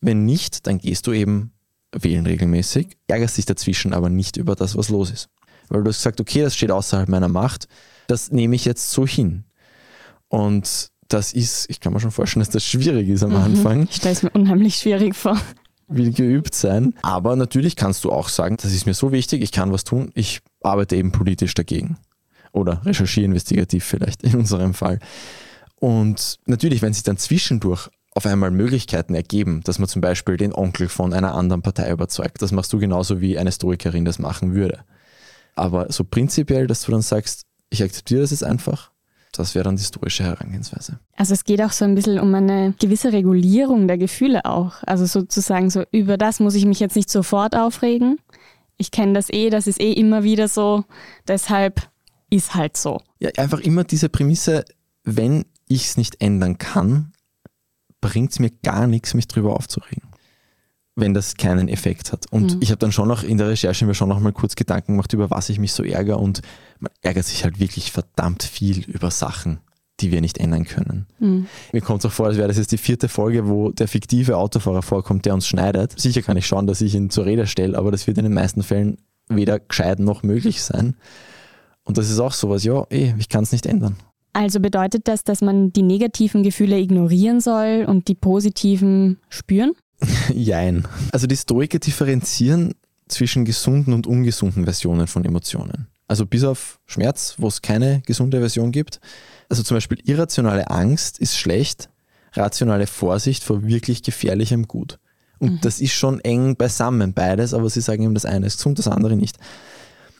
Wenn 0.00 0.24
nicht, 0.24 0.66
dann 0.66 0.78
gehst 0.78 1.06
du 1.06 1.12
eben 1.12 1.52
wählen 1.92 2.26
regelmäßig, 2.26 2.96
ärgerst 3.06 3.38
dich 3.38 3.46
dazwischen 3.46 3.92
aber 3.92 4.08
nicht 4.08 4.36
über 4.36 4.54
das, 4.54 4.76
was 4.76 4.88
los 4.88 5.10
ist. 5.10 5.28
Weil 5.68 5.82
du 5.82 5.88
hast 5.88 5.98
gesagt, 5.98 6.20
okay, 6.20 6.42
das 6.42 6.54
steht 6.54 6.70
außerhalb 6.70 7.08
meiner 7.08 7.28
Macht, 7.28 7.66
das 8.06 8.30
nehme 8.30 8.54
ich 8.54 8.64
jetzt 8.64 8.90
so 8.90 9.06
hin. 9.06 9.44
Und 10.28 10.90
das 11.08 11.32
ist, 11.32 11.68
ich 11.70 11.80
kann 11.80 11.92
mir 11.92 12.00
schon 12.00 12.10
vorstellen, 12.10 12.42
dass 12.42 12.50
das 12.50 12.64
schwierig 12.64 13.08
ist 13.08 13.22
am 13.22 13.30
mhm. 13.30 13.36
Anfang. 13.36 13.88
Ich 13.90 13.96
stelle 13.96 14.14
es 14.14 14.22
mir 14.22 14.30
unheimlich 14.30 14.76
schwierig 14.76 15.16
vor 15.16 15.40
will 15.88 16.12
geübt 16.12 16.54
sein. 16.54 16.94
Aber 17.02 17.34
natürlich 17.34 17.76
kannst 17.76 18.04
du 18.04 18.12
auch 18.12 18.28
sagen, 18.28 18.56
das 18.60 18.72
ist 18.72 18.86
mir 18.86 18.94
so 18.94 19.10
wichtig, 19.12 19.42
ich 19.42 19.52
kann 19.52 19.72
was 19.72 19.84
tun, 19.84 20.10
ich 20.14 20.40
arbeite 20.62 20.96
eben 20.96 21.12
politisch 21.12 21.54
dagegen. 21.54 21.96
Oder 22.52 22.84
recherchiere 22.84 23.26
investigativ 23.26 23.84
vielleicht 23.84 24.22
in 24.22 24.36
unserem 24.36 24.74
Fall. 24.74 24.98
Und 25.76 26.38
natürlich, 26.46 26.82
wenn 26.82 26.92
sich 26.92 27.04
dann 27.04 27.16
zwischendurch 27.16 27.88
auf 28.14 28.26
einmal 28.26 28.50
Möglichkeiten 28.50 29.14
ergeben, 29.14 29.60
dass 29.64 29.78
man 29.78 29.88
zum 29.88 30.02
Beispiel 30.02 30.36
den 30.36 30.52
Onkel 30.52 30.88
von 30.88 31.12
einer 31.12 31.34
anderen 31.34 31.62
Partei 31.62 31.90
überzeugt, 31.90 32.42
das 32.42 32.50
machst 32.52 32.72
du 32.72 32.78
genauso 32.78 33.20
wie 33.20 33.38
eine 33.38 33.48
Historikerin 33.48 34.04
das 34.04 34.18
machen 34.18 34.54
würde. 34.54 34.80
Aber 35.54 35.92
so 35.92 36.04
prinzipiell, 36.04 36.66
dass 36.66 36.82
du 36.82 36.92
dann 36.92 37.02
sagst, 37.02 37.46
ich 37.70 37.82
akzeptiere 37.82 38.22
das 38.22 38.30
jetzt 38.30 38.44
einfach, 38.44 38.90
das 39.32 39.54
wäre 39.54 39.64
dann 39.64 39.76
die 39.76 39.82
historische 39.82 40.24
Herangehensweise. 40.24 40.98
Also 41.16 41.34
es 41.34 41.44
geht 41.44 41.62
auch 41.62 41.70
so 41.70 41.84
ein 41.84 41.94
bisschen 41.94 42.18
um 42.18 42.34
eine 42.34 42.74
gewisse 42.80 43.12
Regulierung 43.12 43.86
der 43.86 43.98
Gefühle 43.98 44.44
auch. 44.44 44.76
Also 44.86 45.06
sozusagen 45.06 45.70
so, 45.70 45.84
über 45.92 46.16
das 46.16 46.40
muss 46.40 46.54
ich 46.54 46.64
mich 46.64 46.80
jetzt 46.80 46.96
nicht 46.96 47.10
sofort 47.10 47.54
aufregen. 47.54 48.18
Ich 48.78 48.90
kenne 48.90 49.12
das 49.12 49.30
eh, 49.30 49.50
das 49.50 49.66
ist 49.66 49.80
eh 49.80 49.92
immer 49.92 50.22
wieder 50.24 50.48
so. 50.48 50.84
Deshalb 51.26 51.88
ist 52.30 52.54
halt 52.54 52.76
so. 52.76 53.00
Ja, 53.18 53.30
einfach 53.36 53.60
immer 53.60 53.84
diese 53.84 54.08
Prämisse, 54.08 54.64
wenn 55.04 55.44
ich 55.68 55.86
es 55.86 55.96
nicht 55.96 56.20
ändern 56.20 56.58
kann, 56.58 57.12
bringt 58.00 58.32
es 58.32 58.38
mir 58.38 58.50
gar 58.50 58.86
nichts, 58.86 59.14
mich 59.14 59.28
drüber 59.28 59.56
aufzuregen 59.56 60.08
wenn 60.98 61.14
das 61.14 61.36
keinen 61.36 61.68
Effekt 61.68 62.12
hat. 62.12 62.26
Und 62.30 62.56
mhm. 62.56 62.62
ich 62.62 62.70
habe 62.70 62.78
dann 62.78 62.92
schon 62.92 63.08
noch 63.08 63.22
in 63.22 63.38
der 63.38 63.48
Recherche 63.48 63.86
mir 63.86 63.94
schon 63.94 64.08
noch 64.08 64.20
mal 64.20 64.32
kurz 64.32 64.56
Gedanken 64.56 64.92
gemacht, 64.92 65.12
über 65.12 65.30
was 65.30 65.48
ich 65.48 65.58
mich 65.58 65.72
so 65.72 65.84
ärgere. 65.84 66.18
Und 66.18 66.42
man 66.80 66.90
ärgert 67.02 67.24
sich 67.24 67.44
halt 67.44 67.60
wirklich 67.60 67.92
verdammt 67.92 68.42
viel 68.42 68.84
über 68.84 69.10
Sachen, 69.10 69.60
die 70.00 70.10
wir 70.10 70.20
nicht 70.20 70.38
ändern 70.38 70.64
können. 70.64 71.06
Mhm. 71.18 71.46
Mir 71.72 71.80
kommt 71.80 72.00
es 72.00 72.06
auch 72.06 72.12
vor, 72.12 72.26
als 72.26 72.36
wäre 72.36 72.48
das 72.48 72.58
jetzt 72.58 72.72
die 72.72 72.78
vierte 72.78 73.08
Folge, 73.08 73.48
wo 73.48 73.70
der 73.70 73.88
fiktive 73.88 74.36
Autofahrer 74.36 74.82
vorkommt, 74.82 75.24
der 75.24 75.34
uns 75.34 75.46
schneidet. 75.46 75.98
Sicher 75.98 76.22
kann 76.22 76.36
ich 76.36 76.46
schauen, 76.46 76.66
dass 76.66 76.80
ich 76.80 76.94
ihn 76.94 77.10
zur 77.10 77.26
Rede 77.26 77.46
stelle, 77.46 77.78
aber 77.78 77.90
das 77.90 78.06
wird 78.06 78.18
in 78.18 78.24
den 78.24 78.34
meisten 78.34 78.62
Fällen 78.62 78.98
weder 79.28 79.60
gescheit 79.60 80.00
noch 80.00 80.22
möglich 80.22 80.62
sein. 80.62 80.96
Und 81.88 81.96
das 81.96 82.10
ist 82.10 82.20
auch 82.20 82.34
sowas, 82.34 82.64
ja, 82.64 82.84
eh, 82.90 83.14
ich 83.18 83.30
kann 83.30 83.44
es 83.44 83.52
nicht 83.52 83.64
ändern. 83.64 83.96
Also 84.34 84.60
bedeutet 84.60 85.08
das, 85.08 85.24
dass 85.24 85.40
man 85.40 85.72
die 85.72 85.82
negativen 85.82 86.42
Gefühle 86.42 86.78
ignorieren 86.78 87.40
soll 87.40 87.86
und 87.88 88.08
die 88.08 88.14
positiven 88.14 89.18
spüren? 89.30 89.72
Jein. 90.34 90.86
Also 91.12 91.26
die 91.26 91.36
Stoiker 91.36 91.78
differenzieren 91.78 92.74
zwischen 93.08 93.46
gesunden 93.46 93.94
und 93.94 94.06
ungesunden 94.06 94.64
Versionen 94.64 95.06
von 95.06 95.24
Emotionen. 95.24 95.88
Also 96.06 96.26
bis 96.26 96.44
auf 96.44 96.78
Schmerz, 96.84 97.36
wo 97.38 97.48
es 97.48 97.62
keine 97.62 98.02
gesunde 98.04 98.38
Version 98.38 98.70
gibt. 98.70 99.00
Also 99.48 99.62
zum 99.62 99.78
Beispiel 99.78 99.98
irrationale 100.04 100.70
Angst 100.70 101.18
ist 101.18 101.38
schlecht, 101.38 101.88
rationale 102.34 102.86
Vorsicht 102.86 103.42
vor 103.44 103.66
wirklich 103.66 104.02
gefährlichem 104.02 104.68
gut. 104.68 104.98
Und 105.38 105.52
mhm. 105.52 105.60
das 105.62 105.80
ist 105.80 105.92
schon 105.92 106.20
eng 106.20 106.54
beisammen, 106.56 107.14
beides, 107.14 107.54
aber 107.54 107.70
sie 107.70 107.80
sagen 107.80 108.02
eben, 108.02 108.14
das 108.14 108.26
eine 108.26 108.46
ist 108.46 108.58
gesund, 108.58 108.78
das 108.78 108.88
andere 108.88 109.16
nicht. 109.16 109.38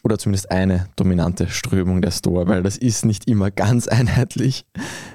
Oder 0.02 0.18
zumindest 0.18 0.50
eine 0.50 0.88
dominante 0.96 1.48
Strömung 1.48 2.00
der 2.02 2.10
Stoa, 2.10 2.46
weil 2.46 2.62
das 2.62 2.76
ist 2.76 3.04
nicht 3.04 3.28
immer 3.28 3.50
ganz 3.50 3.88
einheitlich, 3.88 4.64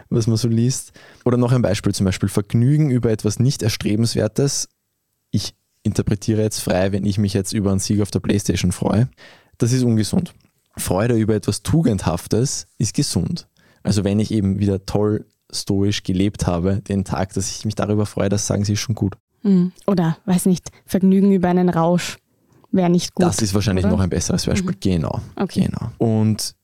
was 0.10 0.28
man 0.28 0.38
so 0.38 0.48
liest. 0.48 0.92
Oder 1.26 1.38
noch 1.38 1.52
ein 1.52 1.62
Beispiel, 1.62 1.94
zum 1.94 2.06
Beispiel 2.06 2.30
Vergnügen 2.30 2.90
über 2.90 3.12
etwas 3.12 3.40
nicht 3.40 3.64
Erstrebenswertes. 3.64 4.70
Ich 5.32 5.56
interpretiere 5.84 6.42
jetzt 6.42 6.60
frei, 6.60 6.92
wenn 6.92 7.06
ich 7.06 7.18
mich 7.18 7.34
jetzt 7.34 7.54
über 7.54 7.72
einen 7.72 7.80
Sieg 7.80 8.02
auf 8.02 8.12
der 8.12 8.20
Playstation 8.20 8.72
freue. 8.72 9.10
Das 9.58 9.72
ist 9.72 9.84
ungesund. 9.84 10.34
Freude 10.78 11.16
über 11.16 11.36
etwas 11.36 11.62
Tugendhaftes 11.62 12.68
ist 12.78 12.96
gesund. 12.96 13.48
Also 13.84 14.04
wenn 14.04 14.20
ich 14.20 14.32
eben 14.32 14.60
wieder 14.60 14.86
toll 14.86 15.26
stoisch 15.52 16.04
gelebt 16.04 16.48
habe, 16.48 16.82
den 16.82 17.06
Tag, 17.06 17.34
dass 17.34 17.52
ich 17.52 17.66
mich 17.66 17.76
darüber 17.76 18.06
freue, 18.06 18.30
das 18.30 18.48
sagen 18.48 18.66
sie 18.66 18.78
schon 18.78 18.96
gut. 18.96 19.16
Hm. 19.42 19.72
Oder, 19.86 20.18
weiß 20.26 20.46
nicht, 20.46 20.70
Vergnügen 20.86 21.32
über 21.32 21.50
einen 21.50 21.70
Rausch 21.70 22.18
wäre 22.74 22.90
nicht 22.90 23.14
gut. 23.14 23.26
Das 23.26 23.42
ist 23.42 23.54
wahrscheinlich 23.54 23.86
oder? 23.86 23.94
noch 23.94 24.02
ein 24.02 24.10
besseres 24.10 24.46
Beispiel. 24.46 24.72
Mhm. 24.72 24.80
Genau. 24.80 25.22
Okay. 25.36 25.66
genau. 25.66 25.92
Und 25.98 26.56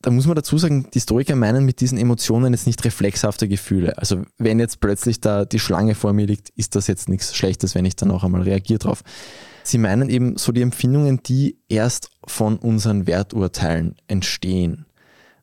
da 0.00 0.10
muss 0.10 0.26
man 0.26 0.36
dazu 0.36 0.58
sagen, 0.58 0.84
die 0.94 0.98
Historiker 0.98 1.34
meinen 1.34 1.64
mit 1.64 1.80
diesen 1.80 1.98
Emotionen 1.98 2.52
jetzt 2.52 2.66
nicht 2.66 2.84
reflexhafte 2.84 3.48
Gefühle. 3.48 3.98
Also 3.98 4.22
wenn 4.38 4.60
jetzt 4.60 4.80
plötzlich 4.80 5.20
da 5.20 5.44
die 5.44 5.58
Schlange 5.58 5.94
vor 5.94 6.12
mir 6.12 6.26
liegt, 6.26 6.50
ist 6.50 6.76
das 6.76 6.86
jetzt 6.86 7.08
nichts 7.08 7.34
Schlechtes, 7.34 7.74
wenn 7.74 7.84
ich 7.84 7.96
dann 7.96 8.10
auch 8.10 8.22
einmal 8.22 8.42
reagiere 8.42 8.78
drauf. 8.78 9.02
Sie 9.64 9.78
meinen 9.78 10.08
eben 10.08 10.38
so 10.38 10.52
die 10.52 10.62
Empfindungen, 10.62 11.22
die 11.24 11.58
erst 11.68 12.10
von 12.26 12.56
unseren 12.56 13.06
Werturteilen 13.06 13.96
entstehen 14.06 14.86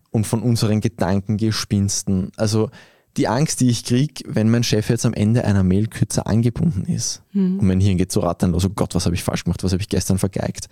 und 0.10 0.26
von 0.26 0.42
unseren 0.42 0.80
Gedankengespinsten. 0.80 2.32
Also 2.38 2.70
die 3.18 3.28
Angst, 3.28 3.62
die 3.62 3.70
ich 3.70 3.86
kriege, 3.86 4.24
wenn 4.28 4.50
mein 4.50 4.64
Chef 4.64 4.90
jetzt 4.90 5.06
am 5.06 5.14
Ende 5.14 5.46
einer 5.46 5.64
Mail 5.64 5.88
kürzer 5.88 6.28
angebunden 6.28 6.86
ist 6.86 7.24
mhm. 7.32 7.60
und 7.60 7.68
mein 7.68 7.80
Hirn 7.80 7.98
geht 7.98 8.12
so 8.12 8.20
rattern 8.20 8.52
los, 8.52 8.66
oh 8.66 8.70
Gott, 8.70 8.96
was 8.96 9.06
habe 9.06 9.16
ich 9.16 9.24
falsch 9.24 9.44
gemacht, 9.44 9.64
was 9.64 9.72
habe 9.72 9.82
ich 9.82 9.90
gestern 9.90 10.18
vergeigt. 10.18 10.68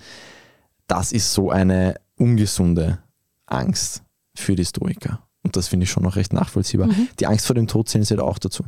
Das 0.87 1.11
ist 1.11 1.33
so 1.33 1.49
eine 1.49 1.95
ungesunde 2.17 2.99
Angst 3.45 4.03
für 4.35 4.55
die 4.55 4.65
Stoiker. 4.65 5.19
Und 5.43 5.55
das 5.55 5.67
finde 5.67 5.85
ich 5.85 5.91
schon 5.91 6.03
noch 6.03 6.15
recht 6.15 6.33
nachvollziehbar. 6.33 6.87
Mhm. 6.87 7.09
Die 7.19 7.27
Angst 7.27 7.45
vor 7.45 7.55
dem 7.55 7.67
Tod 7.67 7.89
zählen 7.89 8.05
sie 8.05 8.15
da 8.15 8.23
auch 8.23 8.39
dazu. 8.39 8.63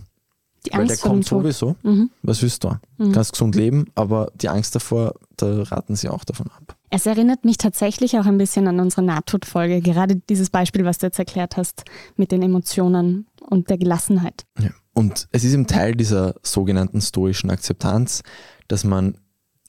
Die 0.65 0.74
Angst 0.74 0.89
Weil 0.89 0.98
der 0.98 0.98
kommt 0.98 1.25
sowieso. 1.25 1.75
Mhm. 1.84 2.10
Was 2.22 2.41
willst 2.41 2.63
du? 2.63 2.75
Mhm. 2.98 3.12
Kannst 3.12 3.34
gesund 3.34 3.55
leben, 3.55 3.86
aber 3.96 4.32
die 4.36 4.50
Angst 4.50 4.75
davor, 4.75 5.15
da 5.38 5.63
raten 5.63 5.96
sie 5.96 6.10
auch 6.10 6.24
davon 6.24 6.48
ab. 6.48 6.75
Es 6.96 7.06
erinnert 7.06 7.44
mich 7.44 7.58
tatsächlich 7.58 8.18
auch 8.18 8.25
ein 8.25 8.38
bisschen 8.38 8.70
an 8.70 8.80
unsere 8.80 9.04
Nahtodfolge. 9.04 9.82
Gerade 9.82 10.16
dieses 10.16 10.50
Beispiel, 10.50 10.86
was 10.86 10.98
du 10.98 11.08
jetzt 11.08 11.20
erklärt 11.20 11.58
hast, 11.58 11.84
mit 12.16 12.32
den 12.32 12.42
Emotionen 12.42 13.28
und 13.42 13.70
der 13.70 13.78
Gelassenheit. 13.78 14.46
Ja. 14.58 14.70
Und 14.94 15.28
es 15.34 15.44
ist 15.44 15.54
im 15.54 15.68
Teil 15.68 15.96
dieser 15.96 16.36
sogenannten 16.42 17.02
stoischen 17.02 17.50
Akzeptanz, 17.50 18.24
dass 18.70 18.86
man 18.86 19.18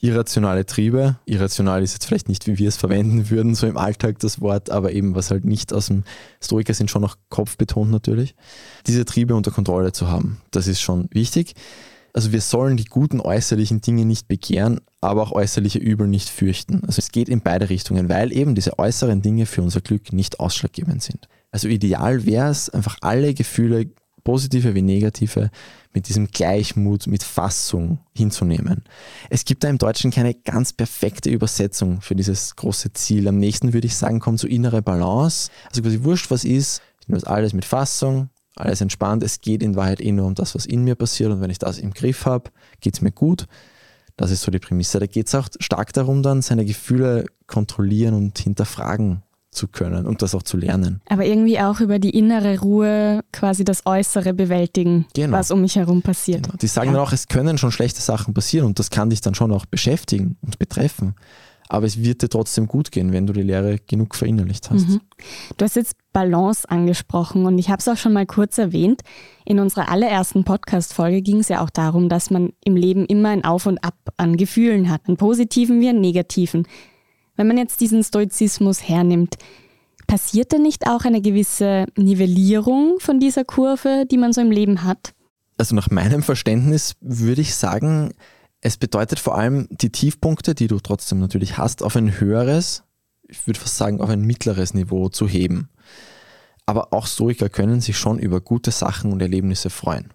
irrationale 0.01 0.67
Triebe, 0.67 1.19
irrational 1.25 1.83
ist 1.83 1.95
jetzt 1.95 2.05
vielleicht 2.05 2.29
nicht, 2.29 2.47
wie 2.47 2.59
wir 2.59 2.69
es 2.69 2.77
verwenden 2.77 3.29
würden, 3.29 3.57
so 3.57 3.67
im 3.67 3.77
Alltag 3.77 4.21
das 4.21 4.41
Wort, 4.41 4.71
aber 4.71 4.93
eben 4.93 5.17
was 5.17 5.33
halt 5.33 5.45
nicht 5.45 5.73
aus 5.73 5.89
dem 5.89 6.05
Stoiker 6.41 6.75
sind 6.75 6.93
schon 6.93 7.03
noch 7.03 7.17
kopfbetont 7.29 7.91
natürlich, 7.91 8.37
diese 8.87 9.05
Triebe 9.05 9.35
unter 9.35 9.51
Kontrolle 9.51 9.91
zu 9.91 10.07
haben. 10.07 10.41
Das 10.53 10.69
ist 10.69 10.81
schon 10.81 11.09
wichtig. 11.11 11.55
Also 12.17 12.33
wir 12.33 12.41
sollen 12.41 12.79
die 12.79 12.87
guten 12.87 13.21
äußerlichen 13.21 13.83
Dinge 13.83 14.07
nicht 14.07 14.27
begehren, 14.27 14.81
aber 15.03 15.23
auch 15.23 15.33
äußerliche 15.33 15.79
Übel 15.79 16.09
nicht 16.09 16.31
fürchten. 16.31 16.83
Also 16.87 17.01
es 17.01 17.13
geht 17.13 17.29
in 17.29 17.43
beide 17.43 17.69
Richtungen, 17.69 18.09
weil 18.09 18.33
eben 18.33 18.55
diese 18.55 18.79
äußeren 18.79 19.21
Dinge 19.21 19.45
für 19.45 19.61
unser 19.61 19.83
Glück 19.83 20.15
nicht 20.15 20.41
ausschlaggebend 20.41 21.03
sind. 21.03 21.29
Also 21.51 21.69
ideal 21.69 22.25
wäre 22.25 22.49
es, 22.49 22.71
einfach 22.71 22.97
alle 23.03 23.35
Gefühle, 23.35 23.91
positive 24.25 24.75
wie 24.75 24.81
negative, 24.81 25.51
mit 25.93 26.09
diesem 26.09 26.29
Gleichmut, 26.29 27.07
mit 27.07 27.23
Fassung 27.23 27.99
hinzunehmen. 28.15 28.85
Es 29.29 29.45
gibt 29.45 29.63
da 29.63 29.69
im 29.69 29.77
Deutschen 29.77 30.11
keine 30.11 30.33
ganz 30.33 30.73
perfekte 30.73 31.29
Übersetzung 31.29 32.01
für 32.01 32.15
dieses 32.15 32.57
große 32.57 32.95
Ziel. 32.95 33.29
Am 33.29 33.37
nächsten 33.37 33.75
würde 33.75 33.89
ich 33.89 33.95
sagen, 33.95 34.21
kommt 34.21 34.41
so 34.41 34.47
innere 34.47 34.81
Balance. 34.81 35.51
Also 35.69 35.83
quasi 35.83 36.03
wurscht, 36.03 36.31
was 36.31 36.45
ist, 36.45 36.81
ich 37.03 37.09
nehme 37.09 37.21
das 37.21 37.29
alles 37.29 37.53
mit 37.53 37.67
Fassung, 37.67 38.31
alles 38.57 38.81
entspannt. 38.81 39.23
Es 39.23 39.41
geht 39.41 39.63
in 39.63 39.77
Wahrheit 39.77 40.01
eh 40.01 40.13
nur 40.13 40.27
um 40.27 40.35
das, 40.35 40.55
was 40.55 40.67
in 40.67 40.85
mir 40.85 40.95
passiert. 40.95 41.31
Und 41.31 41.41
wenn 41.41 41.51
ich 41.51 41.59
das 41.59 41.79
im 41.79 41.93
Griff 41.93 42.27
habe, 42.27 42.51
geht 42.81 42.95
es 42.95 43.01
mir 43.01 43.13
gut. 43.13 43.47
Das 44.17 44.31
ist 44.31 44.43
so 44.43 44.51
die 44.51 44.59
Prämisse. 44.59 44.99
Da 44.99 45.07
geht 45.07 45.29
es 45.29 45.35
auch 45.35 45.49
stark 45.61 45.93
darum, 45.93 46.23
dann 46.23 46.43
seine 46.43 46.65
Gefühle 46.65 47.27
kontrollieren 47.47 48.15
und 48.15 48.39
hinterfragen 48.39 49.23
zu 49.51 49.69
können 49.69 50.07
und 50.07 50.23
das 50.23 50.35
auch 50.35 50.43
zu 50.43 50.57
lernen. 50.57 51.01
Aber 51.09 51.25
irgendwie 51.25 51.59
auch 51.59 51.81
über 51.81 51.99
die 51.99 52.11
innere 52.11 52.61
Ruhe 52.61 53.21
quasi 53.33 53.65
das 53.65 53.87
Äußere 53.87 54.35
bewältigen, 54.35 55.07
genau. 55.15 55.39
was 55.39 55.51
um 55.51 55.63
mich 55.63 55.77
herum 55.77 56.03
passiert. 56.03 56.45
Genau. 56.45 56.57
Die 56.61 56.67
sagen 56.67 56.89
ja. 56.89 56.93
dann 56.95 57.03
auch, 57.03 57.13
es 57.13 57.27
können 57.27 57.59
schon 57.59 57.73
schlechte 57.73 58.01
Sachen 58.01 58.35
passieren 58.35 58.67
und 58.67 58.79
das 58.79 58.91
kann 58.91 59.11
dich 59.11 59.23
dann 59.23 59.35
schon 59.35 59.51
auch 59.53 59.67
beschäftigen 59.67 60.37
und 60.43 60.59
betreffen. 60.59 61.15
Aber 61.69 61.87
es 61.87 62.01
wird 62.03 62.23
dir 62.23 62.29
trotzdem 62.29 62.69
gut 62.69 62.93
gehen, 62.93 63.13
wenn 63.13 63.27
du 63.27 63.33
die 63.33 63.43
Lehre 63.43 63.79
genug 63.87 64.15
verinnerlicht 64.15 64.71
hast. 64.71 64.89
Mhm. 64.89 65.01
Du 65.57 65.65
hast 65.65 65.77
jetzt 65.77 65.97
Balance 66.13 66.69
angesprochen 66.71 67.45
und 67.45 67.59
ich 67.59 67.69
habe 67.71 67.81
es 67.81 67.89
auch 67.89 67.97
schon 67.97 68.13
mal 68.13 68.27
kurz 68.27 68.59
erwähnt. 68.59 69.03
In 69.45 69.59
unserer 69.59 69.91
allerersten 69.91 70.45
Podcast-Folge 70.45 71.23
ging 71.23 71.41
es 71.41 71.49
ja 71.49 71.63
auch 71.63 71.71
darum, 71.71 72.09
dass 72.09 72.31
man 72.31 72.53
im 72.65 72.77
Leben 72.77 73.05
immer 73.07 73.31
ein 73.31 73.45
Auf 73.45 73.67
und 73.67 73.79
Ab 73.79 73.97
an 74.17 74.37
Gefühlen 74.37 74.91
hat, 74.91 75.03
einen 75.07 75.17
positiven 75.17 75.81
wie 75.81 75.89
einen 75.89 76.01
negativen. 76.01 76.67
Wenn 77.37 77.49
man 77.49 77.59
jetzt 77.59 77.81
diesen 77.81 78.03
Stoizismus 78.03 78.89
hernimmt, 78.89 79.37
passiert 80.07 80.53
da 80.53 80.59
nicht 80.59 80.87
auch 80.89 81.05
eine 81.05 81.21
gewisse 81.21 81.87
Nivellierung 81.97 82.99
von 83.01 83.21
dieser 83.21 83.45
Kurve, 83.45 84.05
die 84.11 84.19
man 84.19 84.33
so 84.33 84.41
im 84.41 84.51
Leben 84.51 84.85
hat? 84.85 85.15
Also 85.59 85.75
nach 85.75 85.91
meinem 85.91 86.23
Verständnis 86.23 86.95
würde 87.01 87.41
ich 87.41 87.55
sagen, 87.55 88.13
es 88.61 88.77
bedeutet 88.77 89.19
vor 89.19 89.37
allem 89.37 89.69
die 89.71 89.91
Tiefpunkte, 89.91 90.55
die 90.55 90.67
du 90.67 90.81
trotzdem 90.81 91.21
natürlich 91.21 91.59
hast, 91.59 91.83
auf 91.83 91.97
ein 91.97 92.21
höheres, 92.21 92.83
ich 93.29 93.47
würde 93.47 93.61
fast 93.61 93.77
sagen, 93.77 94.01
auf 94.01 94.09
ein 94.09 94.23
mittleres 94.23 94.75
Niveau 94.75 95.09
zu 95.09 95.29
heben. 95.29 95.69
Aber 96.65 96.93
auch 96.93 97.07
Stoiker 97.07 97.49
können 97.49 97.81
sich 97.81 97.97
schon 97.97 98.19
über 98.19 98.41
gute 98.41 98.73
Sachen 98.73 99.13
und 99.13 99.23
Erlebnisse 99.23 99.71
freuen. 99.71 100.13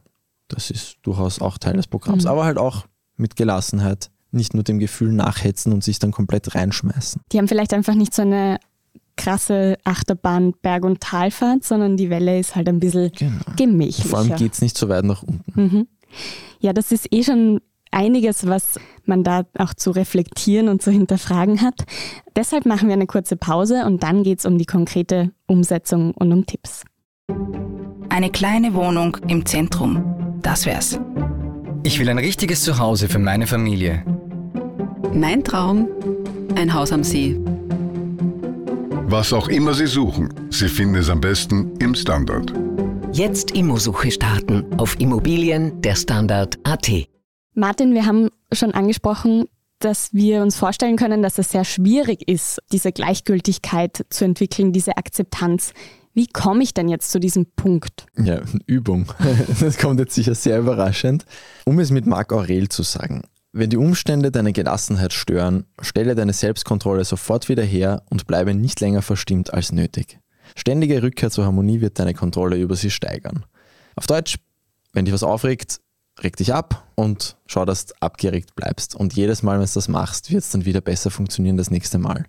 Das 0.50 0.69
ist 0.69 0.98
durchaus 1.03 1.39
auch 1.39 1.57
Teil 1.57 1.77
des 1.77 1.88
Programms, 1.88 2.25
mhm. 2.25 2.29
aber 2.29 2.43
halt 2.43 2.57
auch 2.57 2.86
mit 3.15 3.38
Gelassenheit, 3.38 4.12
nicht 4.31 4.53
nur 4.53 4.63
dem 4.63 4.79
Gefühl 4.79 5.13
nachhetzen 5.13 5.71
und 5.71 5.83
sich 5.83 6.00
dann 6.00 6.12
komplett 6.12 6.55
reinschmeißen. 6.55 7.21
Die 7.31 7.38
haben 7.38 7.48
vielleicht 7.48 7.74
einfach 7.74 7.95
nicht 7.95 8.13
so 8.13 8.21
eine 8.24 8.57
krasse 9.15 9.77
Achterbahn 9.83 10.53
Berg- 10.62 10.83
und 10.83 11.00
Talfahrt, 11.00 11.63
sondern 11.63 11.95
die 11.95 12.10
Welle 12.10 12.39
ist 12.39 12.55
halt 12.55 12.67
ein 12.67 12.79
bisschen 12.79 13.12
genau. 13.12 13.41
gemächlicher. 13.55 14.10
Vor 14.10 14.19
allem 14.19 14.36
geht 14.36 14.53
es 14.53 14.62
nicht 14.62 14.77
so 14.77 14.89
weit 14.89 15.05
nach 15.05 15.24
unten. 15.24 15.62
Mhm. 15.62 15.88
Ja, 16.60 16.74
das 16.74 16.91
ist 16.91 17.07
eh 17.12 17.24
schon 17.24 17.62
einiges, 17.91 18.48
was 18.48 18.79
man 19.05 19.24
da 19.24 19.43
auch 19.57 19.74
zu 19.74 19.91
reflektieren 19.91 20.69
und 20.69 20.81
zu 20.81 20.91
hinterfragen 20.91 21.62
hat. 21.62 21.86
Deshalb 22.36 22.65
machen 22.65 22.88
wir 22.88 22.93
eine 22.93 23.07
kurze 23.07 23.36
Pause 23.36 23.86
und 23.86 24.03
dann 24.03 24.24
geht 24.24 24.39
es 24.39 24.45
um 24.45 24.57
die 24.57 24.65
konkrete 24.65 25.31
Umsetzung 25.48 26.12
und 26.12 26.31
um 26.31 26.45
Tipps. 26.45 26.83
Eine 28.10 28.29
kleine 28.29 28.74
Wohnung 28.74 29.17
im 29.27 29.45
Zentrum, 29.45 30.38
das 30.41 30.65
wär's. 30.65 31.00
Ich 31.83 32.00
will 32.00 32.10
ein 32.10 32.19
richtiges 32.19 32.63
Zuhause 32.63 33.10
für 33.10 33.19
meine 33.19 33.48
Familie. 33.48 34.03
Mein 35.13 35.43
Traum, 35.43 35.88
ein 36.55 36.74
Haus 36.74 36.91
am 36.91 37.03
See. 37.03 37.39
Was 39.07 39.33
auch 39.33 39.50
immer 39.50 39.74
Sie 39.74 39.88
suchen, 39.88 40.33
Sie 40.50 40.69
finden 40.69 40.95
es 40.95 41.10
am 41.10 41.19
besten 41.19 41.75
im 41.79 41.95
Standard. 41.95 42.53
Jetzt 43.12 43.51
Immosuche 43.51 44.10
starten 44.10 44.65
auf 44.77 44.98
Immobilien 45.00 45.81
der 45.81 45.95
Standard.at. 45.95 47.11
Martin, 47.53 47.93
wir 47.93 48.05
haben 48.05 48.29
schon 48.53 48.74
angesprochen, 48.74 49.46
dass 49.79 50.13
wir 50.13 50.41
uns 50.41 50.55
vorstellen 50.55 50.96
können, 50.96 51.22
dass 51.22 51.38
es 51.38 51.50
sehr 51.50 51.65
schwierig 51.65 52.27
ist, 52.27 52.60
diese 52.72 52.91
Gleichgültigkeit 52.91 54.05
zu 54.10 54.25
entwickeln, 54.25 54.72
diese 54.72 54.98
Akzeptanz. 54.98 55.74
Wie 56.13 56.27
komme 56.27 56.63
ich 56.63 56.74
denn 56.74 56.88
jetzt 56.88 57.12
zu 57.12 57.20
diesem 57.20 57.46
Punkt? 57.55 58.05
Ja, 58.17 58.41
Übung. 58.67 59.12
Das 59.60 59.77
kommt 59.77 60.00
jetzt 60.00 60.15
sicher 60.15 60.36
sehr 60.36 60.60
überraschend. 60.60 61.25
Um 61.65 61.79
es 61.79 61.91
mit 61.91 62.05
Marc 62.05 62.31
Aurel 62.31 62.70
zu 62.70 62.84
sagen, 62.84 63.24
wenn 63.53 63.70
die 63.70 63.77
Umstände 63.77 64.31
deine 64.31 64.53
Gelassenheit 64.53 65.12
stören, 65.12 65.65
stelle 65.81 66.15
deine 66.15 66.34
Selbstkontrolle 66.34 67.03
sofort 67.03 67.50
wieder 67.50 67.63
her 67.63 68.03
und 68.10 68.27
bleibe 68.27 68.53
nicht 68.53 68.79
länger 68.79 69.01
verstimmt 69.01 69.53
als 69.53 69.72
nötig. 69.74 70.20
Ständige 70.55 71.03
Rückkehr 71.03 71.31
zur 71.31 71.46
Harmonie 71.46 71.81
wird 71.81 72.00
deine 72.00 72.13
Kontrolle 72.13 72.58
über 72.58 72.75
sie 72.75 72.89
steigern. 72.89 73.46
Auf 73.96 74.08
Deutsch, 74.08 74.38
wenn 74.93 75.05
dich 75.05 75.13
was 75.13 75.24
aufregt, 75.24 75.79
reg 76.23 76.35
dich 76.35 76.53
ab 76.53 76.87
und 76.95 77.37
schau, 77.47 77.65
dass 77.65 77.87
du 77.87 77.93
abgeregt 77.99 78.55
bleibst. 78.55 78.95
Und 78.95 79.13
jedes 79.13 79.43
Mal, 79.43 79.59
wenn 79.59 79.65
du 79.65 79.73
das 79.73 79.87
machst, 79.87 80.31
wird 80.31 80.43
es 80.43 80.49
dann 80.49 80.65
wieder 80.65 80.81
besser 80.81 81.11
funktionieren 81.11 81.57
das 81.57 81.71
nächste 81.71 81.97
Mal. 81.97 82.25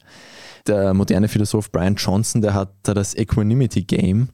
Der 0.66 0.94
moderne 0.94 1.28
Philosoph 1.28 1.70
Brian 1.70 1.96
Johnson, 1.96 2.40
der 2.40 2.54
hat 2.54 2.72
da 2.82 2.94
das 2.94 3.14
Equanimity 3.14 3.82
Game, 3.82 4.30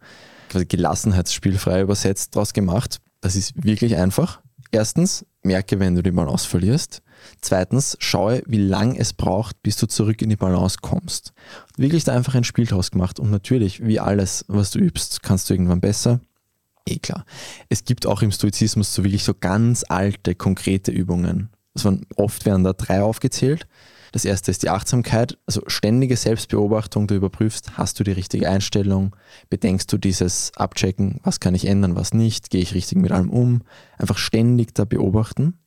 quasi 0.49 0.67
Gelassenheitsspiel 0.67 1.59
frei 1.59 1.83
übersetzt, 1.83 2.37
daraus 2.37 2.53
gemacht. 2.53 2.99
Das 3.21 3.35
ist 3.35 3.65
wirklich 3.65 3.97
einfach. 3.97 4.41
Erstens, 4.71 5.25
merke, 5.43 5.81
wenn 5.81 5.95
du 5.95 6.03
die 6.03 6.11
Balance 6.11 6.47
verlierst. 6.47 7.03
Zweitens, 7.41 7.97
schaue, 8.01 8.43
wie 8.47 8.59
lang 8.59 8.95
es 8.95 9.13
braucht, 9.13 9.63
bis 9.63 9.77
du 9.77 9.87
zurück 9.87 10.23
in 10.23 10.29
die 10.29 10.37
Balance 10.37 10.79
kommst. 10.81 11.33
Wirklich 11.77 12.05
da 12.05 12.13
einfach 12.13 12.35
ein 12.35 12.45
Spiel 12.45 12.67
draus 12.67 12.91
gemacht. 12.91 13.19
Und 13.19 13.31
natürlich, 13.31 13.85
wie 13.85 13.99
alles, 13.99 14.45
was 14.49 14.71
du 14.71 14.79
übst, 14.79 15.23
kannst 15.23 15.49
du 15.49 15.55
irgendwann 15.55 15.81
besser. 15.81 16.21
Eh 16.89 16.99
klar. 16.99 17.25
Es 17.69 17.85
gibt 17.85 18.07
auch 18.07 18.23
im 18.23 18.33
Stoizismus 18.33 18.95
so 18.95 19.05
wirklich 19.05 19.25
so 19.25 19.35
ganz 19.39 19.85
alte, 19.89 20.35
konkrete 20.35 20.91
Übungen. 20.91 21.51
sondern 21.75 22.07
oft 22.17 22.45
werden 22.45 22.65
da 22.65 22.73
drei 22.73 23.03
aufgezählt. 23.03 23.67
Das 24.13 24.25
erste 24.25 24.51
ist 24.51 24.63
die 24.63 24.71
Achtsamkeit, 24.71 25.37
also 25.47 25.63
ständige 25.67 26.17
Selbstbeobachtung. 26.17 27.07
Du 27.07 27.15
überprüfst, 27.15 27.73
hast 27.77 28.01
du 28.01 28.05
die 28.05 28.13
richtige 28.13 28.49
Einstellung? 28.49 29.15
Bedenkst 29.51 29.93
du 29.93 29.99
dieses 29.99 30.51
Abchecken, 30.57 31.21
was 31.25 31.41
kann 31.41 31.55
ich 31.55 31.67
ändern, 31.67 31.95
was 31.95 32.15
nicht? 32.15 32.51
Gehe 32.51 32.63
ich 32.63 32.75
richtig 32.75 32.99
mit 32.99 33.13
allem 33.13 33.31
um? 33.31 33.63
Einfach 33.99 34.17
ständig 34.17 34.75
da 34.75 34.85
beobachten. 34.87 35.59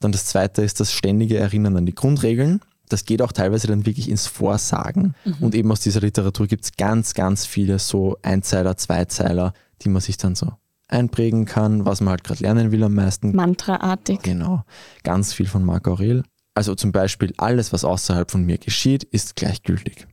Dann 0.00 0.12
das 0.12 0.26
zweite 0.26 0.62
ist 0.62 0.80
das 0.80 0.92
ständige 0.92 1.38
Erinnern 1.38 1.76
an 1.76 1.86
die 1.86 1.94
Grundregeln. 1.94 2.60
Das 2.88 3.06
geht 3.06 3.22
auch 3.22 3.32
teilweise 3.32 3.68
dann 3.68 3.86
wirklich 3.86 4.10
ins 4.10 4.26
Vorsagen. 4.26 5.14
Und 5.40 5.54
eben 5.54 5.72
aus 5.72 5.80
dieser 5.80 6.00
Literatur 6.00 6.46
gibt 6.46 6.64
es 6.64 6.72
ganz, 6.76 7.14
ganz 7.14 7.46
viele 7.46 7.78
so 7.78 8.18
Einzeiler, 8.20 8.76
Zweizeiler, 8.76 9.54
die 9.84 9.88
man 9.88 10.00
sich 10.00 10.16
dann 10.16 10.34
so 10.34 10.52
einprägen 10.88 11.46
kann, 11.46 11.86
was 11.86 12.00
man 12.00 12.10
halt 12.10 12.24
gerade 12.24 12.42
lernen 12.42 12.70
will 12.70 12.84
am 12.84 12.94
meisten. 12.94 13.34
Mantraartig. 13.34 14.20
Genau, 14.22 14.62
ganz 15.02 15.32
viel 15.32 15.46
von 15.46 15.64
Marc 15.64 15.88
Aurel. 15.88 16.22
Also 16.54 16.74
zum 16.74 16.92
Beispiel, 16.92 17.32
alles, 17.38 17.72
was 17.72 17.84
außerhalb 17.84 18.30
von 18.30 18.44
mir 18.44 18.58
geschieht, 18.58 19.04
ist 19.04 19.36
gleichgültig. 19.36 20.06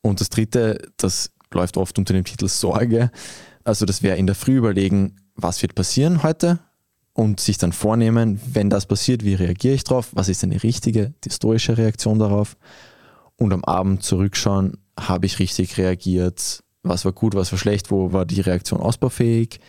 Und 0.00 0.20
das 0.20 0.28
dritte, 0.28 0.90
das 0.96 1.32
läuft 1.52 1.76
oft 1.76 1.98
unter 1.98 2.14
dem 2.14 2.24
Titel 2.24 2.48
Sorge. 2.48 3.10
Also 3.64 3.84
das 3.84 4.02
wäre 4.02 4.16
in 4.16 4.26
der 4.26 4.36
Früh 4.36 4.56
überlegen, 4.56 5.16
was 5.34 5.60
wird 5.62 5.74
passieren 5.74 6.22
heute 6.22 6.60
und 7.12 7.40
sich 7.40 7.58
dann 7.58 7.72
vornehmen, 7.72 8.40
wenn 8.46 8.70
das 8.70 8.86
passiert, 8.86 9.24
wie 9.24 9.34
reagiere 9.34 9.74
ich 9.74 9.84
darauf, 9.84 10.10
was 10.14 10.28
ist 10.28 10.44
eine 10.44 10.62
richtige, 10.62 11.12
die 11.24 11.30
stoische 11.30 11.76
Reaktion 11.76 12.18
darauf 12.18 12.56
und 13.36 13.52
am 13.52 13.64
Abend 13.64 14.02
zurückschauen, 14.02 14.78
habe 14.98 15.26
ich 15.26 15.38
richtig 15.38 15.76
reagiert, 15.78 16.62
was 16.82 17.04
war 17.04 17.12
gut, 17.12 17.34
was 17.34 17.52
war 17.52 17.58
schlecht, 17.58 17.90
wo 17.90 18.12
war 18.12 18.24
die 18.26 18.40
Reaktion 18.40 18.80
ausbaufähig. 18.80 19.60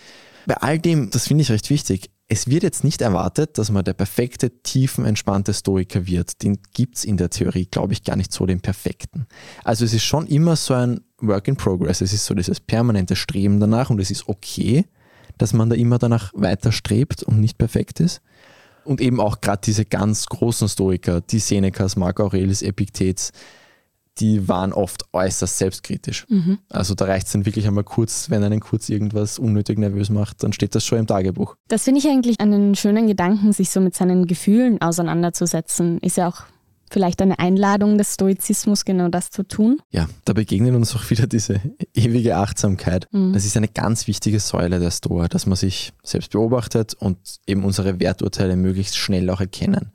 Bei 0.46 0.56
all 0.56 0.80
dem, 0.80 1.10
das 1.12 1.28
finde 1.28 1.44
ich 1.44 1.52
recht 1.52 1.70
wichtig, 1.70 2.10
es 2.28 2.48
wird 2.48 2.64
jetzt 2.64 2.86
nicht 2.86 3.02
erwartet, 3.02 3.58
dass 3.58 3.72
man 3.72 3.84
der 3.84 3.94
perfekte, 3.94 4.62
tiefenentspannte 4.64 5.54
Stoiker 5.54 6.08
wird. 6.08 6.42
Den 6.44 6.60
gibt 6.74 6.98
es 6.98 7.04
in 7.04 7.18
der 7.18 7.30
Theorie, 7.30 7.66
glaube 7.66 7.92
ich, 7.92 8.06
gar 8.06 8.16
nicht 8.16 8.32
so 8.32 8.46
den 8.46 8.62
perfekten. 8.62 9.28
Also 9.66 9.84
es 9.84 9.94
ist 9.94 10.06
schon 10.06 10.28
immer 10.28 10.56
so 10.56 10.74
ein 10.74 11.02
Work 11.20 11.50
in 11.50 11.58
Progress. 11.58 12.00
Es 12.00 12.14
ist 12.14 12.26
so 12.26 12.34
dieses 12.34 12.62
permanente 12.62 13.18
Streben 13.18 13.60
danach 13.60 13.90
und 13.90 14.00
es 14.00 14.12
ist 14.12 14.30
okay, 14.30 14.86
dass 15.38 15.52
man 15.52 15.70
da 15.70 15.76
immer 15.76 15.98
danach 15.98 16.32
weiter 16.34 16.72
strebt 16.72 17.22
und 17.22 17.42
nicht 17.42 17.58
perfekt 17.58 18.00
ist. 18.00 18.22
Und 18.86 19.02
eben 19.02 19.20
auch 19.20 19.42
gerade 19.42 19.62
diese 19.66 19.84
ganz 19.84 20.26
großen 20.28 20.70
Stoiker, 20.70 21.20
die 21.20 21.40
Senecas, 21.40 21.98
Marc 21.98 22.22
Aurelius, 22.22 22.62
Epiktets, 22.62 23.34
die 24.20 24.48
waren 24.48 24.74
oft 24.74 25.06
äußerst 25.14 25.58
selbstkritisch. 25.58 26.28
Also 26.70 26.96
da 26.96 27.06
reicht 27.06 27.28
es 27.28 27.34
dann 27.34 27.46
wirklich 27.46 27.68
einmal 27.68 27.84
kurz, 27.84 28.30
wenn 28.30 28.44
einen 28.44 28.60
kurz 28.60 28.90
irgendwas 28.90 29.40
unnötig 29.40 29.80
nervös 29.80 30.10
macht, 30.10 30.44
dann 30.44 30.54
steht 30.54 30.76
das 30.76 30.86
schon 30.86 31.00
im 31.00 31.08
Tagebuch. 31.08 31.56
Das 31.68 31.84
finde 31.84 32.00
ich 32.00 32.08
eigentlich 32.08 32.40
einen 32.40 32.76
schönen 32.76 33.08
Gedanken, 33.08 33.54
sich 33.54 33.70
so 33.70 33.80
mit 33.80 33.96
seinen 33.96 34.28
Gefühlen 34.28 34.82
auseinanderzusetzen. 34.82 36.00
Ist 36.00 36.18
ja 36.18 36.28
auch 36.28 36.44
vielleicht 36.92 37.22
eine 37.22 37.40
Einladung 37.40 37.98
des 37.98 38.16
Stoizismus, 38.16 38.84
genau 38.84 39.08
das 39.08 39.30
zu 39.30 39.44
tun. 39.44 39.82
Ja, 39.92 40.10
da 40.26 40.34
begegnet 40.34 40.76
uns 40.76 40.94
auch 40.94 41.10
wieder 41.10 41.26
diese 41.26 41.62
ewige 41.94 42.36
Achtsamkeit. 42.36 43.08
Das 43.14 43.46
ist 43.46 43.56
eine 43.56 43.70
ganz 43.70 44.08
wichtige 44.08 44.42
Säule 44.42 44.80
der 44.80 44.92
Stoa, 44.92 45.30
dass 45.30 45.46
man 45.46 45.56
sich 45.56 45.94
selbst 46.04 46.32
beobachtet 46.32 46.94
und 46.96 47.18
eben 47.48 47.64
unsere 47.64 48.02
Werturteile 48.02 48.58
möglichst 48.58 48.98
schnell 48.98 49.30
auch 49.30 49.40
erkennen. 49.40 49.92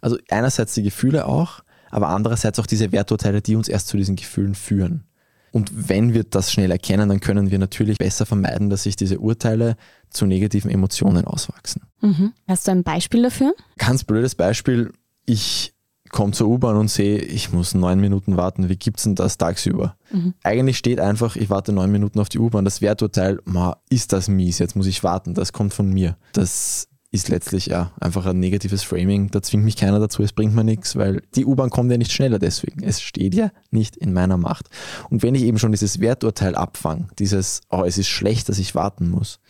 Also 0.00 0.16
einerseits 0.30 0.72
die 0.72 0.82
Gefühle 0.82 1.26
auch, 1.26 1.60
aber 1.90 2.08
andererseits 2.08 2.58
auch 2.58 2.66
diese 2.66 2.92
Werturteile, 2.92 3.42
die 3.42 3.56
uns 3.56 3.68
erst 3.68 3.88
zu 3.88 3.96
diesen 3.96 4.16
Gefühlen 4.16 4.54
führen. 4.54 5.04
Und 5.50 5.88
wenn 5.88 6.12
wir 6.12 6.24
das 6.24 6.52
schnell 6.52 6.70
erkennen, 6.70 7.08
dann 7.08 7.20
können 7.20 7.50
wir 7.50 7.58
natürlich 7.58 7.98
besser 7.98 8.26
vermeiden, 8.26 8.68
dass 8.70 8.82
sich 8.82 8.96
diese 8.96 9.18
Urteile 9.18 9.76
zu 10.10 10.26
negativen 10.26 10.70
Emotionen 10.70 11.24
auswachsen. 11.24 11.82
Mhm. 12.00 12.32
Hast 12.46 12.68
du 12.68 12.72
ein 12.72 12.82
Beispiel 12.82 13.22
dafür? 13.22 13.54
Ganz 13.78 14.04
blödes 14.04 14.34
Beispiel, 14.34 14.92
ich 15.24 15.74
komme 16.10 16.32
zur 16.32 16.48
U-Bahn 16.48 16.76
und 16.76 16.88
sehe, 16.88 17.18
ich 17.18 17.52
muss 17.52 17.74
neun 17.74 18.00
Minuten 18.00 18.36
warten. 18.36 18.68
Wie 18.68 18.76
gibt's 18.76 19.04
denn 19.04 19.14
das 19.14 19.38
tagsüber? 19.38 19.96
Eigentlich 20.42 20.78
steht 20.78 21.00
einfach, 21.00 21.36
ich 21.36 21.50
warte 21.50 21.72
neun 21.72 21.92
Minuten 21.92 22.18
auf 22.20 22.28
die 22.28 22.38
U-Bahn. 22.38 22.64
Das 22.64 22.80
Werturteil, 22.80 23.40
ma, 23.44 23.76
ist 23.90 24.12
das 24.12 24.28
mies, 24.28 24.58
jetzt 24.58 24.76
muss 24.76 24.86
ich 24.86 25.04
warten, 25.04 25.34
das 25.34 25.52
kommt 25.52 25.74
von 25.74 25.90
mir. 25.90 26.16
Das 26.32 26.87
ist 27.10 27.28
letztlich 27.28 27.66
ja 27.66 27.92
einfach 28.00 28.26
ein 28.26 28.38
negatives 28.38 28.82
Framing. 28.82 29.30
Da 29.30 29.42
zwingt 29.42 29.64
mich 29.64 29.76
keiner 29.76 29.98
dazu, 29.98 30.22
es 30.22 30.32
bringt 30.32 30.54
mir 30.54 30.64
nichts, 30.64 30.96
weil 30.96 31.22
die 31.34 31.46
U-Bahn 31.46 31.70
kommt 31.70 31.90
ja 31.90 31.96
nicht 31.96 32.12
schneller 32.12 32.38
deswegen. 32.38 32.82
Es 32.82 33.00
steht 33.00 33.34
ja 33.34 33.50
nicht 33.70 33.96
in 33.96 34.12
meiner 34.12 34.36
Macht. 34.36 34.68
Und 35.08 35.22
wenn 35.22 35.34
ich 35.34 35.42
eben 35.42 35.58
schon 35.58 35.72
dieses 35.72 36.00
Werturteil 36.00 36.54
abfange, 36.54 37.08
dieses, 37.18 37.62
oh, 37.70 37.84
es 37.84 37.96
ist 37.96 38.08
schlecht, 38.08 38.48
dass 38.48 38.58
ich 38.58 38.74
warten 38.74 39.08
muss, 39.08 39.40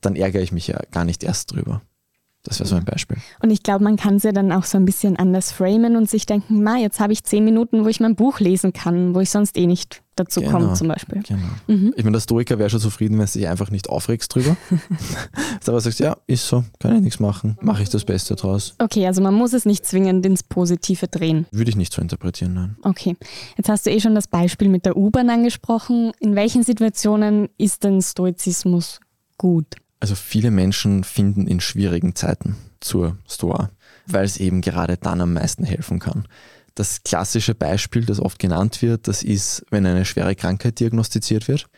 dann 0.00 0.16
ärgere 0.16 0.42
ich 0.42 0.52
mich 0.52 0.66
ja 0.66 0.80
gar 0.90 1.04
nicht 1.04 1.22
erst 1.22 1.52
drüber. 1.52 1.82
Das 2.44 2.58
wäre 2.58 2.68
so 2.68 2.74
ein 2.74 2.84
Beispiel. 2.84 3.18
Und 3.40 3.50
ich 3.50 3.62
glaube, 3.62 3.84
man 3.84 3.96
kann 3.96 4.16
es 4.16 4.24
ja 4.24 4.32
dann 4.32 4.50
auch 4.50 4.64
so 4.64 4.76
ein 4.76 4.84
bisschen 4.84 5.16
anders 5.16 5.52
framen 5.52 5.94
und 5.96 6.10
sich 6.10 6.26
denken, 6.26 6.64
ma, 6.64 6.76
jetzt 6.76 6.98
habe 6.98 7.12
ich 7.12 7.22
zehn 7.22 7.44
Minuten, 7.44 7.84
wo 7.84 7.88
ich 7.88 8.00
mein 8.00 8.16
Buch 8.16 8.40
lesen 8.40 8.72
kann, 8.72 9.14
wo 9.14 9.20
ich 9.20 9.30
sonst 9.30 9.56
eh 9.56 9.66
nicht 9.66 10.02
dazu 10.16 10.40
Genau. 10.40 10.52
komme 10.52 10.72
zum 10.74 10.88
Beispiel. 10.88 11.22
Genau. 11.22 11.92
Ich 11.96 12.02
meine, 12.04 12.16
der 12.16 12.20
Stoiker 12.20 12.58
wäre 12.58 12.68
schon 12.68 12.80
zufrieden, 12.80 13.16
wenn 13.18 13.26
du 13.26 13.32
dich 13.32 13.46
einfach 13.46 13.70
nicht 13.70 13.88
aufregst 13.88 14.34
drüber. 14.34 14.56
Aber 15.66 15.80
sagst, 15.80 16.00
ja, 16.00 16.16
ist 16.26 16.46
so, 16.48 16.64
kann 16.80 16.96
ich 16.96 17.02
nichts 17.02 17.20
machen, 17.20 17.56
mache 17.60 17.82
ich 17.84 17.88
das 17.90 18.04
Beste 18.04 18.34
draus. 18.34 18.74
Okay, 18.78 19.06
also 19.06 19.22
man 19.22 19.34
muss 19.34 19.52
es 19.52 19.64
nicht 19.64 19.86
zwingend 19.86 20.26
ins 20.26 20.42
Positive 20.42 21.06
drehen. 21.06 21.46
Würde 21.52 21.70
ich 21.70 21.76
nicht 21.76 21.92
so 21.92 22.02
interpretieren, 22.02 22.54
nein. 22.54 22.76
Okay, 22.82 23.16
jetzt 23.56 23.68
hast 23.68 23.86
du 23.86 23.90
eh 23.90 24.00
schon 24.00 24.14
das 24.16 24.26
Beispiel 24.26 24.68
mit 24.68 24.84
der 24.84 24.96
U-Bahn 24.96 25.30
angesprochen. 25.30 26.10
In 26.18 26.34
welchen 26.34 26.64
Situationen 26.64 27.48
ist 27.56 27.84
denn 27.84 28.02
Stoizismus 28.02 28.98
gut? 29.38 29.66
Also 30.02 30.16
viele 30.16 30.50
Menschen 30.50 31.04
finden 31.04 31.46
in 31.46 31.60
schwierigen 31.60 32.16
Zeiten 32.16 32.56
zur 32.80 33.18
Stoa, 33.28 33.70
weil 34.08 34.24
es 34.24 34.36
eben 34.36 34.60
gerade 34.60 34.96
dann 34.96 35.20
am 35.20 35.34
meisten 35.34 35.62
helfen 35.62 36.00
kann. 36.00 36.26
Das 36.74 37.04
klassische 37.04 37.54
Beispiel, 37.54 38.04
das 38.04 38.18
oft 38.18 38.40
genannt 38.40 38.82
wird, 38.82 39.06
das 39.06 39.22
ist, 39.22 39.64
wenn 39.70 39.86
eine 39.86 40.04
schwere 40.04 40.34
Krankheit 40.34 40.80
diagnostiziert 40.80 41.46
wird, 41.46 41.68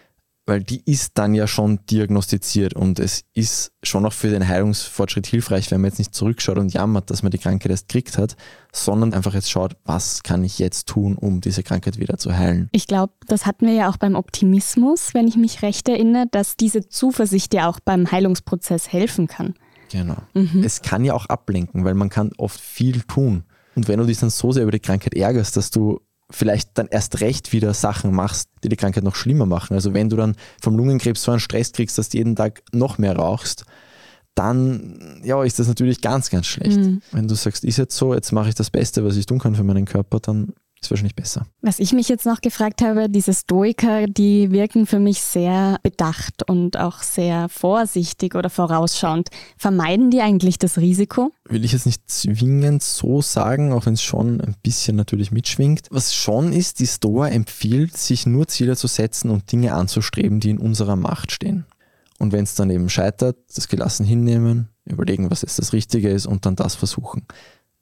weil 0.46 0.62
die 0.62 0.82
ist 0.84 1.12
dann 1.14 1.34
ja 1.34 1.46
schon 1.46 1.80
diagnostiziert 1.90 2.74
und 2.74 2.98
es 2.98 3.24
ist 3.32 3.72
schon 3.82 4.04
auch 4.04 4.12
für 4.12 4.28
den 4.28 4.46
Heilungsfortschritt 4.46 5.26
hilfreich, 5.26 5.70
wenn 5.70 5.80
man 5.80 5.90
jetzt 5.90 5.98
nicht 5.98 6.14
zurückschaut 6.14 6.58
und 6.58 6.72
jammert, 6.72 7.10
dass 7.10 7.22
man 7.22 7.30
die 7.30 7.38
Krankheit 7.38 7.70
erst 7.70 7.88
gekriegt 7.88 8.18
hat, 8.18 8.36
sondern 8.72 9.14
einfach 9.14 9.34
jetzt 9.34 9.50
schaut, 9.50 9.76
was 9.84 10.22
kann 10.22 10.44
ich 10.44 10.58
jetzt 10.58 10.86
tun, 10.86 11.16
um 11.16 11.40
diese 11.40 11.62
Krankheit 11.62 11.98
wieder 11.98 12.18
zu 12.18 12.36
heilen. 12.36 12.68
Ich 12.72 12.86
glaube, 12.86 13.14
das 13.26 13.46
hatten 13.46 13.66
wir 13.66 13.74
ja 13.74 13.88
auch 13.88 13.96
beim 13.96 14.14
Optimismus, 14.14 15.14
wenn 15.14 15.26
ich 15.26 15.36
mich 15.36 15.62
recht 15.62 15.88
erinnere, 15.88 16.26
dass 16.30 16.56
diese 16.56 16.88
Zuversicht 16.88 17.54
ja 17.54 17.68
auch 17.68 17.80
beim 17.80 18.10
Heilungsprozess 18.10 18.92
helfen 18.92 19.28
kann. 19.28 19.54
Genau. 19.90 20.16
Es 20.62 20.82
kann 20.82 21.04
ja 21.04 21.14
auch 21.14 21.26
ablenken, 21.26 21.84
weil 21.84 21.94
man 21.94 22.08
kann 22.08 22.32
oft 22.36 22.60
viel 22.60 23.02
tun. 23.02 23.44
Und 23.76 23.88
wenn 23.88 23.98
du 23.98 24.06
dich 24.06 24.18
dann 24.18 24.30
so 24.30 24.52
sehr 24.52 24.64
über 24.64 24.72
die 24.72 24.80
Krankheit 24.80 25.14
ärgerst, 25.14 25.56
dass 25.56 25.70
du 25.70 26.00
vielleicht 26.30 26.70
dann 26.78 26.88
erst 26.88 27.20
recht 27.20 27.52
wieder 27.52 27.74
Sachen 27.74 28.12
machst, 28.12 28.48
die 28.62 28.68
die 28.68 28.76
Krankheit 28.76 29.04
noch 29.04 29.14
schlimmer 29.14 29.46
machen. 29.46 29.74
Also 29.74 29.94
wenn 29.94 30.08
du 30.08 30.16
dann 30.16 30.36
vom 30.60 30.76
Lungenkrebs 30.76 31.22
so 31.22 31.30
einen 31.32 31.40
Stress 31.40 31.72
kriegst, 31.72 31.98
dass 31.98 32.08
du 32.08 32.18
jeden 32.18 32.36
Tag 32.36 32.62
noch 32.72 32.98
mehr 32.98 33.16
rauchst, 33.16 33.64
dann 34.34 35.20
ja, 35.22 35.42
ist 35.44 35.58
das 35.58 35.68
natürlich 35.68 36.00
ganz, 36.00 36.30
ganz 36.30 36.46
schlecht. 36.46 36.78
Wenn 37.12 37.28
du 37.28 37.34
sagst, 37.34 37.64
ist 37.64 37.76
jetzt 37.76 37.96
so, 37.96 38.14
jetzt 38.14 38.32
mache 38.32 38.48
ich 38.48 38.54
das 38.54 38.70
Beste, 38.70 39.04
was 39.04 39.16
ich 39.16 39.26
tun 39.26 39.38
kann 39.38 39.54
für 39.54 39.62
meinen 39.62 39.84
Körper, 39.84 40.18
dann 40.18 40.54
ist 40.84 40.90
wahrscheinlich 40.90 41.16
besser. 41.16 41.46
Was 41.60 41.78
ich 41.78 41.92
mich 41.92 42.08
jetzt 42.08 42.26
noch 42.26 42.40
gefragt 42.40 42.82
habe, 42.82 43.08
diese 43.08 43.34
Stoiker, 43.34 44.06
die 44.06 44.50
wirken 44.50 44.86
für 44.86 44.98
mich 44.98 45.20
sehr 45.20 45.78
bedacht 45.82 46.48
und 46.48 46.76
auch 46.76 47.02
sehr 47.02 47.48
vorsichtig 47.48 48.34
oder 48.34 48.50
vorausschauend. 48.50 49.28
Vermeiden 49.56 50.10
die 50.10 50.20
eigentlich 50.20 50.58
das 50.58 50.78
Risiko? 50.78 51.32
will 51.48 51.64
ich 51.64 51.72
jetzt 51.72 51.86
nicht 51.86 52.10
zwingend 52.10 52.82
so 52.82 53.20
sagen, 53.20 53.72
auch 53.72 53.86
wenn 53.86 53.94
es 53.94 54.02
schon 54.02 54.40
ein 54.40 54.56
bisschen 54.62 54.96
natürlich 54.96 55.30
mitschwingt. 55.30 55.88
Was 55.90 56.14
schon 56.14 56.52
ist, 56.52 56.80
die 56.80 56.86
Stoa 56.86 57.28
empfiehlt, 57.28 57.96
sich 57.96 58.26
nur 58.26 58.48
Ziele 58.48 58.76
zu 58.76 58.86
setzen 58.86 59.30
und 59.30 59.50
Dinge 59.52 59.74
anzustreben, 59.74 60.40
die 60.40 60.50
in 60.50 60.58
unserer 60.58 60.96
Macht 60.96 61.32
stehen. 61.32 61.66
Und 62.18 62.32
wenn 62.32 62.44
es 62.44 62.54
dann 62.54 62.70
eben 62.70 62.88
scheitert, 62.88 63.36
das 63.54 63.68
gelassen 63.68 64.06
hinnehmen, 64.06 64.68
überlegen, 64.84 65.30
was 65.30 65.42
jetzt 65.42 65.58
das 65.58 65.72
Richtige 65.72 66.08
ist 66.08 66.26
und 66.26 66.46
dann 66.46 66.56
das 66.56 66.74
versuchen. 66.74 67.26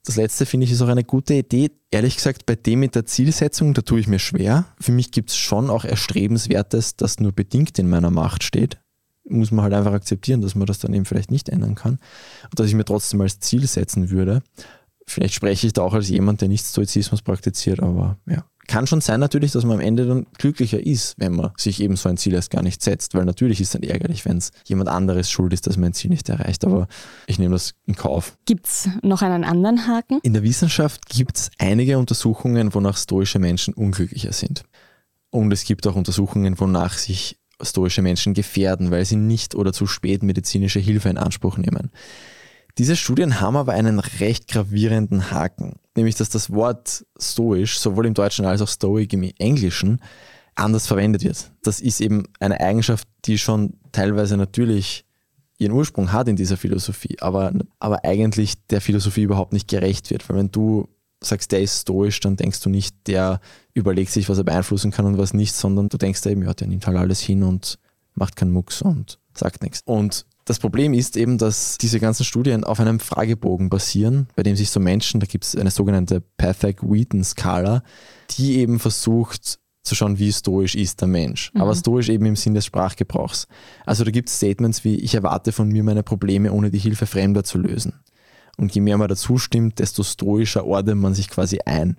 Das 0.05 0.17
letzte 0.17 0.47
finde 0.47 0.65
ich 0.65 0.73
ist 0.73 0.83
auch 0.83 0.89
eine 0.89 1.05
gute 1.05 1.35
Idee. 1.35 1.71
Ehrlich 1.91 2.17
gesagt, 2.17 2.45
bei 2.45 2.57
dem 2.57 2.81
mit 2.81 2.95
der 2.97 3.07
Zielsetzung, 3.07 3.73
da 3.73 3.83
tue 3.83 4.01
ich 4.01 4.09
mir 4.09 4.19
schwer. 4.19 4.67
Für 4.81 4.91
mich 4.91 5.13
gibt 5.13 5.31
es 5.31 5.37
schon 5.37 5.71
auch 5.71 5.85
Erstrebenswertes, 5.85 6.97
das 6.97 7.21
nur 7.21 7.33
bedingt 7.33 7.79
in 7.79 7.89
meiner 7.89 8.11
Macht 8.11 8.43
steht. 8.43 8.79
Muss 9.25 9.53
man 9.53 9.63
halt 9.63 9.75
einfach 9.75 9.93
akzeptieren, 9.93 10.41
dass 10.41 10.57
man 10.57 10.67
das 10.67 10.81
dann 10.81 10.93
eben 10.93 11.05
vielleicht 11.05 11.31
nicht 11.31 11.49
ändern 11.49 11.77
kann. 11.77 12.01
Und 12.51 12.59
dass 12.59 12.67
ich 12.67 12.75
mir 12.75 12.85
trotzdem 12.85 13.21
als 13.21 13.39
Ziel 13.39 13.67
setzen 13.69 14.11
würde. 14.11 14.43
Vielleicht 15.07 15.35
spreche 15.35 15.69
ich 15.69 15.73
da 15.73 15.83
auch 15.83 15.95
als 15.95 16.09
jemand, 16.09 16.41
der 16.41 16.49
nicht 16.49 16.65
Stoizismus 16.65 17.23
praktiziert, 17.23 17.81
aber 17.81 18.19
ja. 18.27 18.45
Kann 18.69 18.87
schon 18.87 19.01
sein 19.01 19.19
natürlich, 19.19 19.53
dass 19.53 19.65
man 19.65 19.79
am 19.79 19.81
Ende 19.81 20.07
dann 20.07 20.27
glücklicher 20.39 20.85
ist, 20.85 21.15
wenn 21.19 21.35
man 21.35 21.51
sich 21.57 21.81
eben 21.81 21.97
so 21.97 22.09
ein 22.09 22.17
Ziel 22.17 22.35
erst 22.35 22.51
gar 22.51 22.63
nicht 22.63 22.83
setzt, 22.83 23.15
weil 23.15 23.25
natürlich 23.25 23.61
ist 23.61 23.75
es 23.75 23.81
dann 23.81 23.83
ärgerlich, 23.83 24.25
wenn 24.25 24.39
es 24.39 24.53
jemand 24.67 24.89
anderes 24.89 25.31
schuld 25.31 25.53
ist, 25.53 25.67
dass 25.67 25.77
man 25.77 25.87
ein 25.91 25.95
Ziel 25.95 26.11
nicht 26.11 26.29
erreicht, 26.29 26.65
aber 26.65 26.87
ich 27.27 27.39
nehme 27.39 27.55
das 27.55 27.75
in 27.87 27.97
Kauf. 27.97 28.39
Gibt 28.47 28.67
es 28.67 28.89
noch 29.03 29.23
einen 29.23 29.45
anderen 29.45 29.87
Haken? 29.89 30.21
In 30.23 30.33
der 30.33 30.45
Wissenschaft 30.45 31.09
gibt 31.09 31.39
es 31.39 31.51
einige 31.59 31.99
Untersuchungen, 31.99 32.73
wonach 32.73 32.97
stoische 32.97 33.41
Menschen 33.41 33.75
unglücklicher 33.75 34.33
sind. 34.33 34.63
Und 35.31 35.53
es 35.53 35.65
gibt 35.65 35.87
auch 35.87 35.97
Untersuchungen, 35.97 36.61
wonach 36.61 36.99
sich 36.99 37.39
stoische 37.61 38.03
Menschen 38.03 38.35
gefährden, 38.35 38.91
weil 38.91 39.05
sie 39.05 39.17
nicht 39.17 39.55
oder 39.55 39.73
zu 39.73 39.87
spät 39.87 40.23
medizinische 40.23 40.81
Hilfe 40.81 41.09
in 41.09 41.19
Anspruch 41.19 41.59
nehmen. 41.59 41.91
Diese 42.79 42.97
Studien 42.97 43.41
haben 43.41 43.57
aber 43.57 43.73
einen 43.73 43.99
recht 43.99 44.49
gravierenden 44.49 45.31
Haken, 45.31 45.77
nämlich 45.95 46.15
dass 46.15 46.31
das 46.31 46.51
Wort 46.53 47.05
stoisch 47.19 47.79
sowohl 47.79 48.07
im 48.07 48.15
Deutschen 48.15 48.47
als 48.47 48.63
auch 48.63 48.69
stoic 48.69 49.13
im 49.13 49.25
Englischen 49.39 50.01
anders 50.55 50.87
verwendet 50.87 51.25
wird. 51.25 51.51
Das 51.63 51.81
ist 51.81 52.01
eben 52.01 52.25
eine 52.41 52.61
Eigenschaft, 52.61 53.07
die 53.25 53.39
schon 53.39 53.75
teilweise 53.93 54.37
natürlich 54.37 55.05
ihren 55.59 55.73
Ursprung 55.73 56.13
hat 56.13 56.29
in 56.29 56.37
dieser 56.37 56.57
Philosophie, 56.57 57.17
aber, 57.21 57.53
aber 57.79 58.05
eigentlich 58.05 58.55
der 58.67 58.81
Philosophie 58.81 59.23
überhaupt 59.23 59.53
nicht 59.53 59.69
gerecht 59.69 60.11
wird. 60.11 60.29
Weil 60.29 60.37
wenn 60.37 60.51
du 60.51 60.89
sagst, 61.21 61.53
der 61.53 61.63
ist 61.63 61.83
stoisch, 61.83 62.21
dann 62.21 62.37
denkst 62.37 62.61
du 62.61 62.69
nicht, 62.69 62.97
der 63.07 63.41
überlegt 63.75 64.11
sich, 64.11 64.29
was 64.29 64.39
er 64.39 64.45
beeinflussen 64.45 64.91
kann 64.91 65.07
und 65.07 65.19
was 65.19 65.35
nicht, 65.35 65.55
sondern 65.55 65.89
du 65.89 65.99
denkst 65.99 66.27
eben, 66.27 66.43
ja, 66.43 66.53
der 66.53 66.67
nimmt 66.67 66.87
halt 66.87 66.97
alles 66.97 67.21
hin 67.21 67.43
und 67.43 67.79
macht 68.15 68.35
keinen 68.37 68.51
Mucks 68.51 68.83
und 68.83 69.19
sagt 69.35 69.63
nichts. 69.63 69.83
Und 69.85 70.27
das 70.45 70.59
Problem 70.59 70.93
ist 70.95 71.17
eben, 71.17 71.39
dass 71.39 71.79
diese 71.79 72.01
ganzen 72.01 72.25
Studien 72.25 72.65
auf 72.65 72.81
einem 72.81 73.01
Fragebogen 73.01 73.71
basieren, 73.71 74.29
bei 74.35 74.43
dem 74.43 74.57
sich 74.57 74.71
so 74.71 74.81
Menschen, 74.81 75.21
da 75.21 75.27
gibt 75.27 75.45
es 75.45 75.57
eine 75.57 75.71
sogenannte 75.71 76.23
Pathak-Wheaton-Skala, 76.37 77.83
die 78.31 78.59
eben 78.59 78.79
versucht 78.79 79.61
zu 79.83 79.95
schauen, 79.95 80.19
wie 80.19 80.33
stoisch 80.33 80.75
ist 80.75 81.01
der 81.01 81.09
Mensch. 81.09 81.53
Mhm. 81.55 81.61
Aber 81.61 81.75
stoisch 81.75 82.09
eben 82.09 82.27
im 82.27 82.37
Sinn 82.37 82.55
des 82.55 82.67
Sprachgebrauchs. 82.67 83.47
Also 83.85 84.05
da 84.05 84.11
gibt 84.11 84.29
es 84.29 84.37
Statements 84.37 84.85
wie, 84.85 84.97
ich 84.97 85.15
erwarte 85.15 85.53
von 85.53 85.69
mir 85.69 85.83
meine 85.83 86.03
Probleme 86.03 86.53
ohne 86.53 86.71
die 86.71 86.79
Hilfe 86.79 87.07
Fremder 87.07 87.45
zu 87.45 87.59
lösen. 87.59 87.95
Und 88.57 88.75
je 88.75 88.81
mehr 88.81 88.99
man 88.99 89.09
dazu 89.09 89.39
stimmt, 89.39 89.79
desto 89.79 90.03
stoischer 90.03 90.67
ordnet 90.67 90.97
man 90.97 91.15
sich 91.15 91.29
quasi 91.29 91.61
ein. 91.65 91.97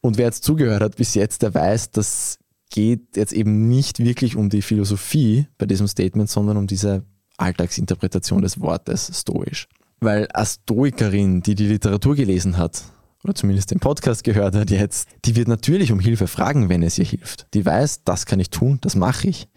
Und 0.00 0.18
wer 0.18 0.26
jetzt 0.26 0.44
zugehört 0.44 0.82
hat 0.82 0.96
bis 0.96 1.14
jetzt, 1.14 1.42
der 1.42 1.54
weiß, 1.54 1.90
das 1.90 2.38
geht 2.70 3.16
jetzt 3.16 3.32
eben 3.32 3.68
nicht 3.68 3.98
wirklich 3.98 4.36
um 4.36 4.48
die 4.48 4.62
Philosophie 4.62 5.46
bei 5.58 5.66
diesem 5.66 5.88
Statement, 5.88 6.30
sondern 6.30 6.56
um 6.56 6.66
diese 6.66 7.04
Alltagsinterpretation 7.40 8.42
des 8.42 8.60
Wortes 8.60 9.10
stoisch. 9.12 9.68
Weil 10.00 10.28
als 10.28 10.60
Stoikerin, 10.62 11.42
die 11.42 11.54
die 11.54 11.66
Literatur 11.66 12.14
gelesen 12.14 12.56
hat, 12.56 12.84
oder 13.22 13.34
zumindest 13.34 13.70
den 13.70 13.80
Podcast 13.80 14.24
gehört 14.24 14.54
hat 14.54 14.70
jetzt, 14.70 15.08
die 15.24 15.36
wird 15.36 15.48
natürlich 15.48 15.92
um 15.92 16.00
Hilfe 16.00 16.26
fragen, 16.26 16.68
wenn 16.68 16.82
es 16.82 16.98
ihr 16.98 17.04
hilft. 17.04 17.46
Die 17.54 17.64
weiß, 17.64 18.04
das 18.04 18.24
kann 18.24 18.40
ich 18.40 18.50
tun, 18.50 18.78
das 18.80 18.96
mache 18.96 19.28
ich. 19.28 19.48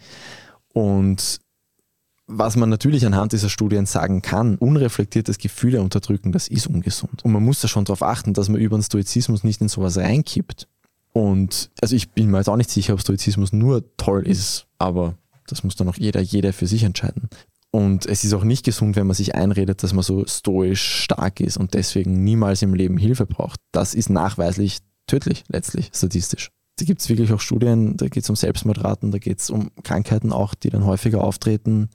Und 0.74 1.40
was 2.28 2.56
man 2.56 2.70
natürlich 2.70 3.06
anhand 3.06 3.32
dieser 3.32 3.50
Studien 3.50 3.86
sagen 3.86 4.22
kann, 4.22 4.56
unreflektiertes 4.56 5.38
Gefühle 5.38 5.82
unterdrücken, 5.82 6.32
das 6.32 6.48
ist 6.48 6.68
ungesund. 6.68 7.24
Und 7.24 7.32
man 7.32 7.44
muss 7.44 7.62
da 7.62 7.68
schon 7.68 7.86
darauf 7.86 8.02
achten, 8.02 8.34
dass 8.34 8.50
man 8.50 8.60
über 8.60 8.78
den 8.78 8.84
Stoizismus 8.84 9.44
nicht 9.44 9.62
in 9.62 9.70
sowas 9.70 9.98
reinkippt. 9.98 10.68
Und 11.12 11.70
also 11.82 11.96
ich 11.96 12.12
bin 12.12 12.32
mir 12.32 12.38
jetzt 12.38 12.50
auch 12.50 12.58
nicht 12.58 12.72
sicher, 12.72 12.94
ob 12.94 13.02
Stoizismus 13.02 13.54
nur 13.54 13.96
toll 13.98 14.28
ist, 14.28 14.66
aber 14.80 15.16
das 15.48 15.64
muss 15.64 15.76
dann 15.76 15.88
auch 15.88 15.98
jeder, 15.98 16.22
jeder 16.22 16.54
für 16.54 16.66
sich 16.66 16.84
entscheiden. 16.84 17.30
Und 17.76 18.06
es 18.06 18.24
ist 18.24 18.34
auch 18.34 18.44
nicht 18.44 18.64
gesund, 18.64 18.96
wenn 18.96 19.08
man 19.08 19.16
sich 19.16 19.34
einredet, 19.34 19.82
dass 19.82 19.94
man 19.94 20.04
so 20.04 20.28
stoisch 20.28 21.04
stark 21.04 21.40
ist 21.40 21.58
und 21.58 21.74
deswegen 21.74 22.24
niemals 22.24 22.62
im 22.62 22.76
Leben 22.76 22.98
Hilfe 22.98 23.26
braucht. 23.26 23.60
Das 23.72 23.96
ist 23.96 24.12
nachweislich 24.12 24.82
tödlich, 25.08 25.44
letztlich, 25.48 25.90
statistisch. 25.92 26.52
Da 26.78 26.86
gibt 26.86 27.02
es 27.02 27.10
wirklich 27.10 27.34
auch 27.34 27.40
Studien, 27.40 27.98
da 27.98 28.10
geht 28.10 28.26
es 28.26 28.30
um 28.30 28.36
Selbstmordraten, 28.36 29.10
da 29.10 29.18
geht 29.18 29.40
es 29.40 29.50
um 29.50 29.72
Krankheiten 29.84 30.32
auch, 30.32 30.54
die 30.54 30.70
dann 30.70 30.86
häufiger 30.86 31.24
auftreten. 31.24 31.90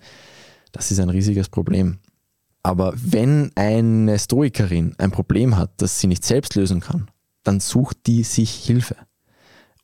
Das 0.72 0.90
ist 0.90 0.98
ein 0.98 1.10
riesiges 1.10 1.48
Problem. 1.48 1.98
Aber 2.64 2.92
wenn 2.96 3.52
eine 3.54 4.18
Stoikerin 4.18 4.96
ein 4.98 5.12
Problem 5.12 5.56
hat, 5.56 5.70
das 5.76 6.00
sie 6.00 6.08
nicht 6.08 6.24
selbst 6.24 6.56
lösen 6.56 6.80
kann, 6.80 7.08
dann 7.44 7.60
sucht 7.60 7.98
die 8.08 8.24
sich 8.24 8.50
Hilfe. 8.50 8.96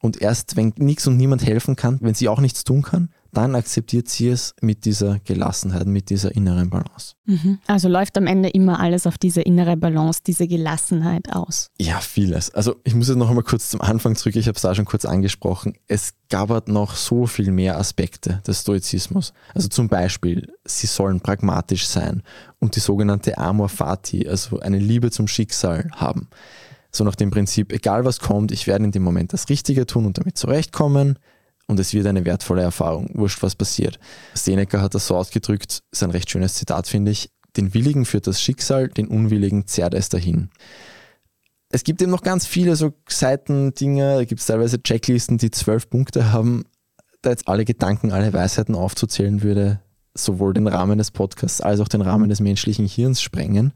Und 0.00 0.20
erst 0.20 0.56
wenn 0.56 0.72
nichts 0.76 1.06
und 1.06 1.16
niemand 1.16 1.46
helfen 1.46 1.76
kann, 1.76 1.98
wenn 2.00 2.14
sie 2.14 2.28
auch 2.28 2.40
nichts 2.40 2.64
tun 2.64 2.82
kann, 2.82 3.10
dann 3.36 3.54
akzeptiert 3.54 4.08
sie 4.08 4.28
es 4.28 4.54
mit 4.60 4.84
dieser 4.84 5.18
Gelassenheit, 5.20 5.86
mit 5.86 6.10
dieser 6.10 6.34
inneren 6.34 6.70
Balance. 6.70 7.14
Mhm. 7.26 7.58
Also 7.66 7.88
läuft 7.88 8.16
am 8.16 8.26
Ende 8.26 8.48
immer 8.48 8.80
alles 8.80 9.06
auf 9.06 9.18
diese 9.18 9.42
innere 9.42 9.76
Balance, 9.76 10.20
diese 10.26 10.46
Gelassenheit 10.46 11.32
aus. 11.32 11.70
Ja, 11.78 12.00
vieles. 12.00 12.50
Also 12.54 12.76
ich 12.84 12.94
muss 12.94 13.08
jetzt 13.08 13.16
noch 13.16 13.28
einmal 13.28 13.44
kurz 13.44 13.70
zum 13.70 13.80
Anfang 13.80 14.16
zurück, 14.16 14.36
ich 14.36 14.46
habe 14.46 14.56
es 14.56 14.62
da 14.62 14.74
schon 14.74 14.84
kurz 14.84 15.04
angesprochen. 15.04 15.74
Es 15.86 16.14
gab 16.28 16.50
halt 16.50 16.68
noch 16.68 16.94
so 16.94 17.26
viel 17.26 17.50
mehr 17.50 17.78
Aspekte 17.78 18.42
des 18.46 18.62
Stoizismus. 18.62 19.32
Also 19.54 19.68
zum 19.68 19.88
Beispiel, 19.88 20.52
sie 20.64 20.86
sollen 20.86 21.20
pragmatisch 21.20 21.86
sein 21.86 22.22
und 22.58 22.76
die 22.76 22.80
sogenannte 22.80 23.38
Amor 23.38 23.68
Fati, 23.68 24.28
also 24.28 24.60
eine 24.60 24.78
Liebe 24.78 25.10
zum 25.10 25.28
Schicksal 25.28 25.90
haben. 25.94 26.28
So 26.90 27.02
nach 27.02 27.16
dem 27.16 27.30
Prinzip, 27.30 27.72
egal 27.72 28.04
was 28.04 28.20
kommt, 28.20 28.52
ich 28.52 28.68
werde 28.68 28.84
in 28.84 28.92
dem 28.92 29.02
Moment 29.02 29.32
das 29.32 29.48
Richtige 29.48 29.84
tun 29.84 30.06
und 30.06 30.16
damit 30.18 30.38
zurechtkommen 30.38 31.18
und 31.66 31.80
es 31.80 31.92
wird 31.94 32.06
eine 32.06 32.24
wertvolle 32.24 32.62
Erfahrung, 32.62 33.08
wurscht 33.14 33.42
was 33.42 33.54
passiert. 33.54 33.98
Seneca 34.34 34.80
hat 34.80 34.94
das 34.94 35.06
so 35.06 35.16
ausgedrückt, 35.16 35.82
ist 35.90 36.02
ein 36.02 36.10
recht 36.10 36.30
schönes 36.30 36.54
Zitat, 36.54 36.86
finde 36.86 37.10
ich. 37.10 37.30
Den 37.56 37.72
Willigen 37.72 38.04
führt 38.04 38.26
das 38.26 38.42
Schicksal, 38.42 38.88
den 38.88 39.08
Unwilligen 39.08 39.66
zerrt 39.66 39.94
es 39.94 40.08
dahin. 40.08 40.50
Es 41.70 41.84
gibt 41.84 42.02
eben 42.02 42.10
noch 42.10 42.22
ganz 42.22 42.46
viele 42.46 42.76
so 42.76 42.92
Seitendinge, 43.08 44.16
da 44.16 44.24
gibt 44.24 44.40
es 44.40 44.46
teilweise 44.46 44.82
Checklisten, 44.82 45.38
die 45.38 45.50
zwölf 45.50 45.88
Punkte 45.88 46.32
haben. 46.32 46.64
Da 47.22 47.30
jetzt 47.30 47.48
alle 47.48 47.64
Gedanken, 47.64 48.12
alle 48.12 48.32
Weisheiten 48.32 48.74
aufzuzählen 48.74 49.42
würde, 49.42 49.80
sowohl 50.14 50.54
den 50.54 50.66
Rahmen 50.66 50.98
des 50.98 51.10
Podcasts 51.10 51.60
als 51.60 51.80
auch 51.80 51.88
den 51.88 52.02
Rahmen 52.02 52.28
des 52.28 52.40
menschlichen 52.40 52.86
Hirns 52.86 53.22
sprengen. 53.22 53.72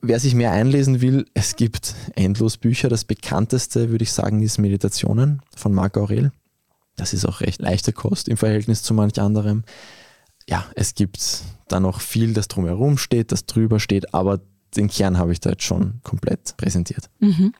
Wer 0.00 0.18
sich 0.18 0.34
mehr 0.34 0.50
einlesen 0.50 1.00
will, 1.00 1.26
es 1.32 1.54
gibt 1.54 1.94
endlos 2.16 2.56
Bücher. 2.56 2.88
Das 2.88 3.04
bekannteste, 3.04 3.90
würde 3.90 4.02
ich 4.02 4.12
sagen, 4.12 4.42
ist 4.42 4.58
Meditationen 4.58 5.42
von 5.54 5.72
Marc 5.72 5.96
Aurel. 5.96 6.32
Das 6.96 7.12
ist 7.12 7.24
auch 7.24 7.40
recht 7.40 7.60
leichte 7.60 7.92
Kost 7.92 8.28
im 8.28 8.36
Verhältnis 8.36 8.82
zu 8.82 8.94
manch 8.94 9.20
anderem. 9.20 9.64
Ja, 10.48 10.66
es 10.74 10.94
gibt 10.94 11.42
da 11.68 11.80
noch 11.80 12.00
viel, 12.00 12.34
das 12.34 12.48
drumherum 12.48 12.98
steht, 12.98 13.32
das 13.32 13.46
drüber 13.46 13.80
steht, 13.80 14.14
aber 14.14 14.40
den 14.76 14.88
Kern 14.88 15.18
habe 15.18 15.32
ich 15.32 15.40
da 15.40 15.50
jetzt 15.50 15.64
schon 15.64 16.00
komplett 16.02 16.56
präsentiert. 16.56 17.10
Mhm. 17.20 17.52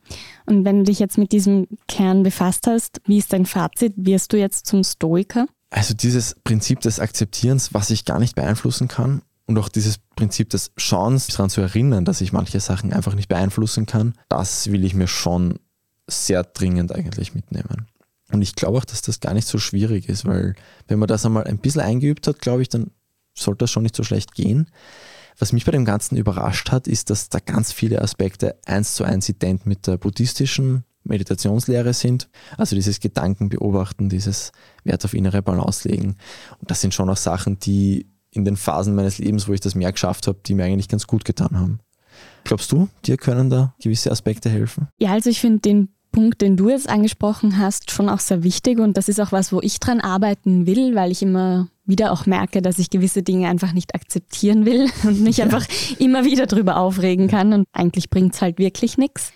Und 0.47 0.65
wenn 0.65 0.79
du 0.79 0.85
dich 0.85 0.99
jetzt 0.99 1.19
mit 1.19 1.33
diesem 1.33 1.67
Kern 1.89 2.23
befasst 2.23 2.67
hast, 2.67 3.01
wie 3.07 3.19
ist 3.19 3.33
dein 3.33 3.47
Fazit? 3.47 3.95
Wirst 3.97 4.33
du 4.33 4.39
jetzt 4.39 4.67
zum 4.67 4.83
Stoiker? 4.83 5.47
Also 5.71 5.95
dieses 5.95 6.37
Prinzip 6.45 6.81
des 6.81 7.01
Akzeptierens, 7.01 7.75
was 7.75 7.91
ich 7.91 8.05
gar 8.05 8.19
nicht 8.19 8.35
beeinflussen 8.35 8.89
kann 8.89 9.23
und 9.47 9.59
auch 9.59 9.69
dieses 9.69 9.99
Prinzip 10.17 10.51
des 10.51 10.73
Schauens, 10.77 11.27
daran 11.29 11.51
zu 11.51 11.61
erinnern, 11.61 12.05
dass 12.05 12.21
ich 12.21 12.33
manche 12.33 12.61
Sachen 12.61 12.93
einfach 12.93 13.15
nicht 13.15 13.29
beeinflussen 13.29 13.87
kann, 13.87 14.15
das 14.29 14.71
will 14.71 14.85
ich 14.85 14.95
mir 14.95 15.09
schon 15.09 15.59
sehr 16.07 16.43
dringend 16.43 16.95
eigentlich 16.95 17.35
mitnehmen. 17.35 17.87
Und 18.33 18.43
ich 18.43 18.55
glaube 18.55 18.79
auch, 18.79 18.85
dass 18.85 19.03
das 19.03 19.21
gar 19.21 19.35
nicht 19.35 19.47
so 19.47 19.59
schwierig 19.59 20.09
ist, 20.09 20.25
weil 20.25 20.55
wenn 20.89 20.99
man 20.99 21.07
das 21.07 21.25
einmal 21.25 21.45
ein 21.45 21.59
bisschen 21.59 21.83
eingeübt 21.83 22.27
hat, 22.27 22.41
glaube 22.41 22.63
ich, 22.63 22.69
dann 22.69 22.91
sollte 23.35 23.59
das 23.59 23.71
schon 23.71 23.83
nicht 23.83 23.97
so 23.97 24.03
schlecht 24.03 24.35
gehen. 24.35 24.69
Was 25.39 25.53
mich 25.53 25.65
bei 25.65 25.73
dem 25.73 25.85
Ganzen 25.85 26.17
überrascht 26.17 26.71
hat, 26.71 26.87
ist, 26.87 27.11
dass 27.11 27.29
da 27.29 27.39
ganz 27.39 27.73
viele 27.73 28.03
Aspekte 28.03 28.57
eins 28.67 28.95
zu 28.95 29.05
eins 29.05 29.29
ident 29.29 29.67
mit 29.67 29.87
der 29.87 29.97
buddhistischen 29.97 30.85
Meditationslehre 31.05 31.95
sind. 31.95 32.29
Also 32.57 32.77
dieses 32.77 33.01
Gedanken 33.01 33.49
beobachten, 33.49 34.09
dieses 34.09 34.53
Wert 34.85 35.05
auf 35.05 35.15
innere 35.15 35.43
Balance 35.43 35.89
legen. 35.89 36.17
Und 36.59 36.71
das 36.71 36.81
sind 36.81 36.95
schon 36.95 37.11
auch 37.11 37.17
Sachen, 37.17 37.59
die 37.59 38.07
in 38.31 38.45
den 38.45 38.57
Phasen 38.57 38.95
meines 38.95 39.19
Lebens, 39.19 39.49
wo 39.49 39.53
ich 39.53 39.61
das 39.61 39.75
mehr 39.75 39.93
geschafft 39.93 40.27
habe, 40.27 40.39
die 40.47 40.55
mir 40.55 40.65
eigentlich 40.65 40.89
ganz 40.89 41.07
gut 41.07 41.25
getan 41.25 41.59
haben. 41.59 41.81
Glaubst 42.45 42.73
du, 42.73 42.89
dir 43.05 43.17
können 43.17 43.51
da 43.51 43.75
gewisse 43.81 44.11
Aspekte 44.11 44.49
helfen? 44.49 44.89
Ja, 44.99 45.13
also 45.13 45.31
ich 45.31 45.41
finde 45.41 45.61
den 45.61 45.89
Punkt, 46.13 46.43
den 46.43 46.57
du 46.57 46.69
jetzt 46.69 46.89
angesprochen 46.89 47.59
hast, 47.59 47.91
schon 47.91 48.09
auch 48.09 48.21
sehr 48.21 48.45
wichtig 48.45 48.79
und 48.79 48.97
das 48.97 49.09
ist 49.09 49.21
auch 49.21 49.33
was, 49.33 49.53
wo 49.53 49.61
ich 49.61 49.81
dran 49.81 50.01
arbeiten 50.01 50.67
will, 50.67 50.95
weil 50.95 51.11
ich 51.11 51.23
immer 51.23 51.69
wieder 51.85 52.13
auch 52.13 52.27
merke, 52.27 52.63
dass 52.63 52.79
ich 52.79 52.91
gewisse 52.91 53.23
Dinge 53.23 53.49
einfach 53.49 53.73
nicht 53.73 53.95
akzeptieren 53.95 54.65
will 54.67 54.89
und 55.05 55.21
mich 55.23 55.39
ja. 55.39 55.47
einfach 55.47 55.67
immer 55.99 56.25
wieder 56.25 56.47
drüber 56.47 56.77
aufregen 56.77 57.29
kann 57.29 57.53
und 57.53 57.67
eigentlich 57.73 58.11
bringt 58.11 58.35
es 58.35 58.43
halt 58.43 58.59
wirklich 58.59 58.99
nichts. 58.99 59.33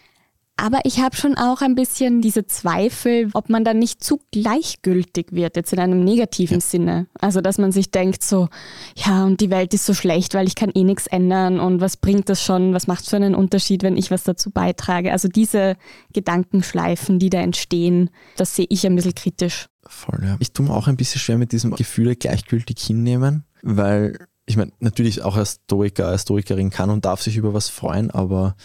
Aber 0.59 0.81
ich 0.85 1.01
habe 1.01 1.15
schon 1.15 1.37
auch 1.37 1.61
ein 1.61 1.75
bisschen 1.75 2.23
diese 2.23 2.47
Zweifel, 2.47 3.29
ob 3.35 3.51
man 3.51 3.63
dann 3.63 3.79
nicht 3.79 4.03
zu 4.03 4.21
gleichgültig 4.33 5.33
wird, 5.33 5.55
jetzt 5.55 5.75
in 5.75 5.79
einem 5.79 6.03
negativen 6.03 6.61
ja. 6.61 6.67
Sinne. 6.67 7.07
Also, 7.21 7.43
dass 7.43 7.59
man 7.59 7.73
sich 7.73 7.91
denkt 7.91 8.23
so, 8.23 8.49
ja, 8.97 9.25
und 9.25 9.43
die 9.43 9.51
Welt 9.51 9.75
ist 9.75 9.85
so 9.85 9.93
schlecht, 9.93 10.33
weil 10.33 10.47
ich 10.47 10.55
kann 10.55 10.71
eh 10.71 10.83
nichts 10.83 11.07
ändern 11.09 11.61
und 11.61 11.83
was 11.83 11.99
bringt 11.99 12.31
das 12.31 12.43
schon, 12.43 12.73
was 12.73 12.87
macht 12.87 13.07
für 13.07 13.17
einen 13.17 13.35
Unterschied, 13.35 13.83
wenn 13.83 13.99
ich 13.99 14.11
was 14.11 14.25
dazu 14.25 14.51
beitrage. 14.51 15.13
Also 15.13 15.29
diese 15.29 15.77
Gedankenschleifen, 16.15 17.19
die 17.19 17.29
da 17.29 17.41
entstehen, 17.41 18.09
das 18.39 18.57
sehe 18.57 18.67
ich 18.71 18.87
ein 18.87 18.97
bisschen 18.97 19.15
kritisch. 19.15 19.67
Voll, 19.87 20.21
ja. 20.23 20.37
Ich 20.39 20.53
tue 20.53 20.67
mir 20.67 20.75
auch 20.75 20.89
ein 20.89 20.97
bisschen 20.97 21.21
schwer 21.21 21.37
mit 21.37 21.53
diesem 21.53 21.73
Gefühle 21.73 22.17
gleichgültig 22.17 22.81
hinnehmen, 22.81 23.45
weil 23.61 24.19
ich 24.47 24.57
meine, 24.57 24.73
natürlich 24.81 25.23
auch 25.23 25.37
als 25.37 25.61
Stoiker, 25.65 26.09
als 26.09 26.23
Stoikerin 26.23 26.71
kann 26.71 26.89
und 26.89 27.05
darf 27.05 27.21
sich 27.21 27.37
über 27.37 27.53
was 27.53 27.69
freuen, 27.69 28.11
aber 28.11 28.57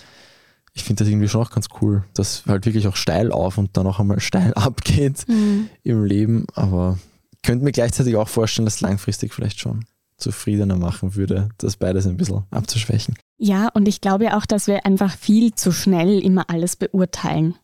ich 0.73 0.83
finde 0.83 1.03
das 1.03 1.11
irgendwie 1.11 1.27
schon 1.27 1.41
auch 1.41 1.51
ganz 1.51 1.67
cool, 1.81 2.03
dass 2.13 2.43
halt 2.47 2.65
wirklich 2.65 2.87
auch 2.87 2.95
steil 2.95 3.31
auf 3.31 3.57
und 3.57 3.75
dann 3.77 3.87
auch 3.87 3.99
einmal 3.99 4.19
steil 4.21 4.53
abgeht 4.53 5.27
mhm. 5.27 5.69
im 5.83 6.03
Leben. 6.05 6.45
Aber 6.55 6.97
ich 7.33 7.41
könnte 7.41 7.63
mir 7.63 7.71
gleichzeitig 7.71 8.15
auch 8.15 8.29
vorstellen, 8.29 8.65
dass 8.65 8.81
langfristig 8.81 9.33
vielleicht 9.33 9.59
schon 9.59 9.85
zufriedener 10.17 10.77
machen 10.77 11.15
würde, 11.15 11.49
das 11.57 11.77
beides 11.77 12.05
ein 12.05 12.15
bisschen 12.15 12.43
abzuschwächen. 12.51 13.15
Ja, 13.37 13.69
und 13.69 13.87
ich 13.87 14.01
glaube 14.01 14.37
auch, 14.37 14.45
dass 14.45 14.67
wir 14.67 14.85
einfach 14.85 15.17
viel 15.17 15.55
zu 15.55 15.71
schnell 15.71 16.19
immer 16.19 16.49
alles 16.49 16.75
beurteilen, 16.75 17.55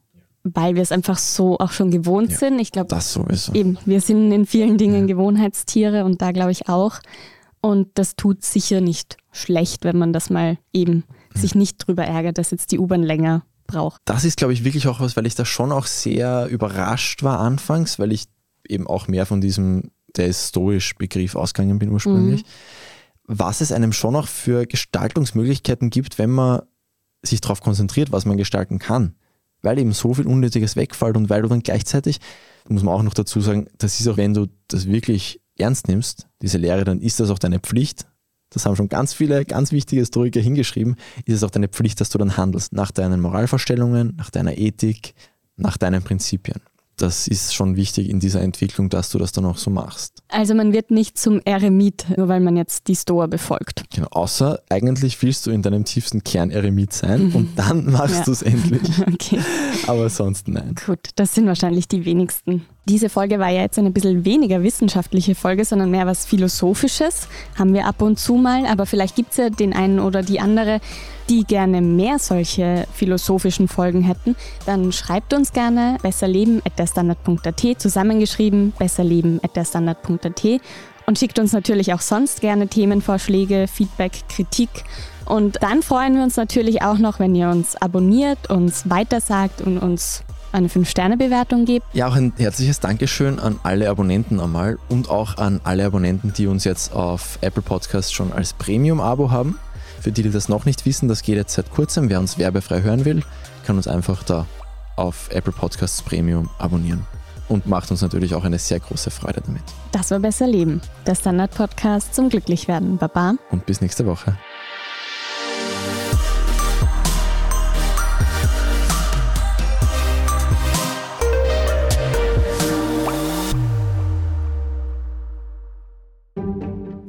weil 0.44 0.74
wir 0.74 0.82
es 0.82 0.92
einfach 0.92 1.20
so 1.20 1.60
auch 1.60 1.72
schon 1.72 1.92
gewohnt 1.92 2.32
ja, 2.32 2.38
sind. 2.38 2.60
Ich 2.60 2.72
glaube, 2.72 2.90
das 2.90 3.14
sowieso. 3.14 3.54
Eben, 3.54 3.78
wir 3.86 4.02
sind 4.02 4.32
in 4.32 4.48
vielen 4.48 4.80
Dingen 4.80 5.08
ja. 5.08 5.16
Gewohnheitstiere 5.16 6.04
und 6.04 6.22
da 6.22 6.32
glaube 6.32 6.52
ich 6.52 6.68
auch. 6.68 7.00
Und 7.62 7.90
das 7.94 8.16
tut 8.16 8.44
sicher 8.44 8.82
nicht 8.82 9.18
schlecht, 9.32 9.84
wenn 9.84 9.98
man 9.98 10.14
das 10.14 10.32
mal 10.32 10.58
eben 10.74 11.04
sich 11.42 11.56
nicht 11.56 11.78
drüber 11.78 12.04
ärgert, 12.04 12.38
dass 12.38 12.52
jetzt 12.52 12.72
die 12.72 12.80
U-Bahn 12.80 13.04
länger 13.04 13.44
braucht. 13.68 14.02
Das 14.06 14.24
ist, 14.24 14.38
glaube 14.38 14.54
ich, 14.54 14.64
wirklich 14.64 14.88
auch 14.88 15.00
was, 15.00 15.16
weil 15.16 15.28
ich 15.28 15.36
da 15.36 15.46
schon 15.46 15.72
auch 15.72 15.86
sehr 15.86 16.48
überrascht 16.48 17.24
war 17.24 17.40
anfangs, 17.40 18.00
weil 18.00 18.12
ich 18.12 18.26
eben 18.68 18.88
auch 18.88 19.08
mehr 19.08 19.26
von 19.26 19.42
diesem, 19.42 19.92
der 20.16 20.28
ist 20.28 20.50
stoisch 20.50 20.96
Begriff 20.96 21.36
ausgegangen 21.36 21.80
bin 21.80 21.92
ursprünglich. 21.92 22.44
Mhm. 22.44 22.48
Was 23.30 23.62
es 23.62 23.72
einem 23.72 23.92
schon 23.92 24.16
auch 24.16 24.28
für 24.28 24.66
Gestaltungsmöglichkeiten 24.66 25.90
gibt, 25.90 26.18
wenn 26.18 26.32
man 26.32 26.62
sich 27.22 27.42
darauf 27.42 27.62
konzentriert, 27.62 28.12
was 28.12 28.26
man 28.26 28.38
gestalten 28.38 28.80
kann. 28.80 29.16
Weil 29.62 29.80
eben 29.80 29.92
so 29.92 30.14
viel 30.14 30.28
Unnötiges 30.28 30.76
wegfällt 30.76 31.18
und 31.18 31.30
weil 31.30 31.42
du 31.42 31.50
dann 31.50 31.64
gleichzeitig, 31.64 32.20
muss 32.70 32.84
man 32.84 32.94
auch 32.94 33.04
noch 33.04 33.14
dazu 33.14 33.42
sagen, 33.42 33.68
das 33.78 34.00
ist 34.00 34.08
auch, 34.08 34.18
wenn 34.18 34.34
du 34.34 34.48
das 34.68 34.88
wirklich 34.88 35.42
ernst 35.58 35.88
nimmst, 35.88 36.28
diese 36.42 36.58
Lehre, 36.58 36.84
dann 36.86 37.02
ist 37.02 37.20
das 37.20 37.30
auch 37.30 37.40
deine 37.40 37.60
Pflicht. 37.60 38.06
Das 38.50 38.66
haben 38.66 38.76
schon 38.76 38.90
ganz 38.90 39.14
viele 39.14 39.46
ganz 39.46 39.72
wichtige 39.72 40.02
Historiker 40.02 40.40
hingeschrieben. 40.40 40.96
Ist 41.26 41.36
es 41.36 41.44
auch 41.44 41.52
deine 41.52 41.68
Pflicht, 41.68 42.00
dass 42.02 42.10
du 42.10 42.18
dann 42.18 42.38
handelst 42.38 42.74
nach 42.74 42.92
deinen 42.92 43.20
Moralvorstellungen, 43.22 44.16
nach 44.18 44.30
deiner 44.30 44.58
Ethik, 44.58 45.14
nach 45.58 45.78
deinen 45.78 46.02
Prinzipien 46.02 46.62
das 46.98 47.28
ist 47.28 47.54
schon 47.54 47.76
wichtig 47.76 48.10
in 48.10 48.20
dieser 48.20 48.42
Entwicklung, 48.42 48.90
dass 48.90 49.12
du 49.12 49.20
das 49.20 49.32
dann 49.32 49.46
auch 49.46 49.58
so 49.58 49.70
machst. 49.70 50.24
Also 50.30 50.56
man 50.56 50.74
wird 50.74 50.92
nicht 50.92 51.18
zum 51.18 51.40
Eremit, 51.46 52.06
nur 52.18 52.28
weil 52.28 52.40
man 52.40 52.58
jetzt 52.58 52.88
die 52.88 52.96
Stoa 52.96 53.28
befolgt. 53.28 53.84
Genau, 53.94 54.08
außer 54.10 54.60
eigentlich 54.70 55.22
willst 55.22 55.46
du 55.46 55.52
in 55.52 55.62
deinem 55.62 55.86
tiefsten 55.86 56.24
Kern 56.24 56.50
Eremit 56.50 56.94
sein 56.94 57.32
und 57.34 57.58
dann 57.58 57.92
machst 57.92 58.16
ja. 58.16 58.24
du 58.24 58.32
es 58.32 58.42
endlich. 58.42 58.82
Okay. 59.08 59.40
Aber 59.88 60.10
sonst 60.10 60.48
nein. 60.48 60.76
Gut, 60.86 61.00
das 61.16 61.34
sind 61.34 61.46
wahrscheinlich 61.48 61.88
die 61.88 62.06
wenigsten. 62.06 62.66
Diese 62.90 63.10
Folge 63.10 63.38
war 63.38 63.50
ja 63.50 63.64
jetzt 63.64 63.78
eine 63.78 63.92
bisschen 63.92 64.24
weniger 64.24 64.64
wissenschaftliche 64.64 65.36
Folge, 65.36 65.66
sondern 65.66 65.92
mehr 65.92 66.08
was 66.08 66.26
Philosophisches. 66.26 67.28
Haben 67.60 67.74
wir 67.74 67.86
ab 67.86 68.02
und 68.02 68.18
zu 68.18 68.36
mal, 68.36 68.66
aber 68.66 68.86
vielleicht 68.86 69.18
gibt 69.18 69.32
es 69.32 69.38
ja 69.38 69.50
den 69.50 69.74
einen 69.74 70.00
oder 70.00 70.24
die 70.24 70.40
andere, 70.40 70.80
die 71.30 71.44
gerne 71.44 71.82
mehr 71.82 72.18
solche 72.18 72.88
philosophischen 72.94 73.68
Folgen 73.68 74.04
hätten, 74.04 74.38
dann 74.66 74.94
schreibt 74.94 75.34
uns 75.34 75.52
gerne 75.52 75.98
besserleben.derstandard.at, 76.02 77.82
zusammengeschrieben 77.82 78.72
besserleben.derstandard.at 78.80 80.62
und 81.08 81.20
schickt 81.20 81.40
uns 81.40 81.52
natürlich 81.52 81.94
auch 81.94 82.00
sonst 82.00 82.40
gerne 82.40 82.70
Themenvorschläge, 82.70 83.68
Feedback, 83.68 84.14
Kritik. 84.30 84.70
Und 85.26 85.62
dann 85.62 85.82
freuen 85.82 86.16
wir 86.16 86.24
uns 86.24 86.38
natürlich 86.38 86.84
auch 86.84 87.00
noch, 87.00 87.20
wenn 87.20 87.36
ihr 87.36 87.50
uns 87.50 87.76
abonniert, 87.76 88.50
uns 88.50 88.90
weitersagt 88.90 89.60
und 89.60 89.78
uns 89.78 90.24
eine 90.52 90.68
5-Sterne-Bewertung 90.68 91.66
gebt. 91.66 91.86
Ja, 91.94 92.08
auch 92.08 92.16
ein 92.16 92.34
herzliches 92.38 92.80
Dankeschön 92.80 93.40
an 93.40 93.60
alle 93.64 93.90
Abonnenten 93.90 94.40
einmal 94.40 94.78
und 94.90 95.10
auch 95.10 95.38
an 95.38 95.62
alle 95.64 95.86
Abonnenten, 95.86 96.34
die 96.34 96.48
uns 96.48 96.64
jetzt 96.64 96.94
auf 96.94 97.38
Apple 97.42 97.62
Podcasts 97.62 98.12
schon 98.12 98.34
als 98.34 98.54
Premium-Abo 98.54 99.32
haben. 99.32 99.60
Für 100.02 100.12
die, 100.12 100.24
die 100.24 100.32
das 100.32 100.50
noch 100.50 100.66
nicht 100.66 100.86
wissen, 100.86 101.10
das 101.10 101.22
geht 101.22 101.36
jetzt 101.36 101.54
seit 101.54 101.72
kurzem. 101.72 102.10
Wer 102.10 102.20
uns 102.20 102.38
werbefrei 102.38 102.82
hören 102.82 103.06
will, 103.06 103.24
kann 103.66 103.78
uns 103.78 103.88
einfach 103.88 104.24
da 104.24 104.46
auf 104.96 105.30
Apple 105.32 105.54
Podcasts 105.54 106.02
Premium 106.02 106.50
abonnieren. 106.60 107.06
Und 107.50 107.66
macht 107.66 107.92
uns 107.92 108.02
natürlich 108.02 108.36
auch 108.36 108.44
eine 108.44 108.60
sehr 108.60 108.80
große 108.80 109.10
Freude 109.10 109.42
damit. 109.46 109.64
Das 109.94 110.12
war 110.12 110.20
Besser 110.20 110.48
Leben, 110.48 110.82
der 111.06 111.16
Standard-Podcast 111.16 112.14
zum 112.14 112.28
Glücklichwerden. 112.28 112.98
Baba. 112.98 113.36
Und 113.52 113.66
bis 113.66 113.80
nächste 113.80 114.06
Woche. 114.06 114.38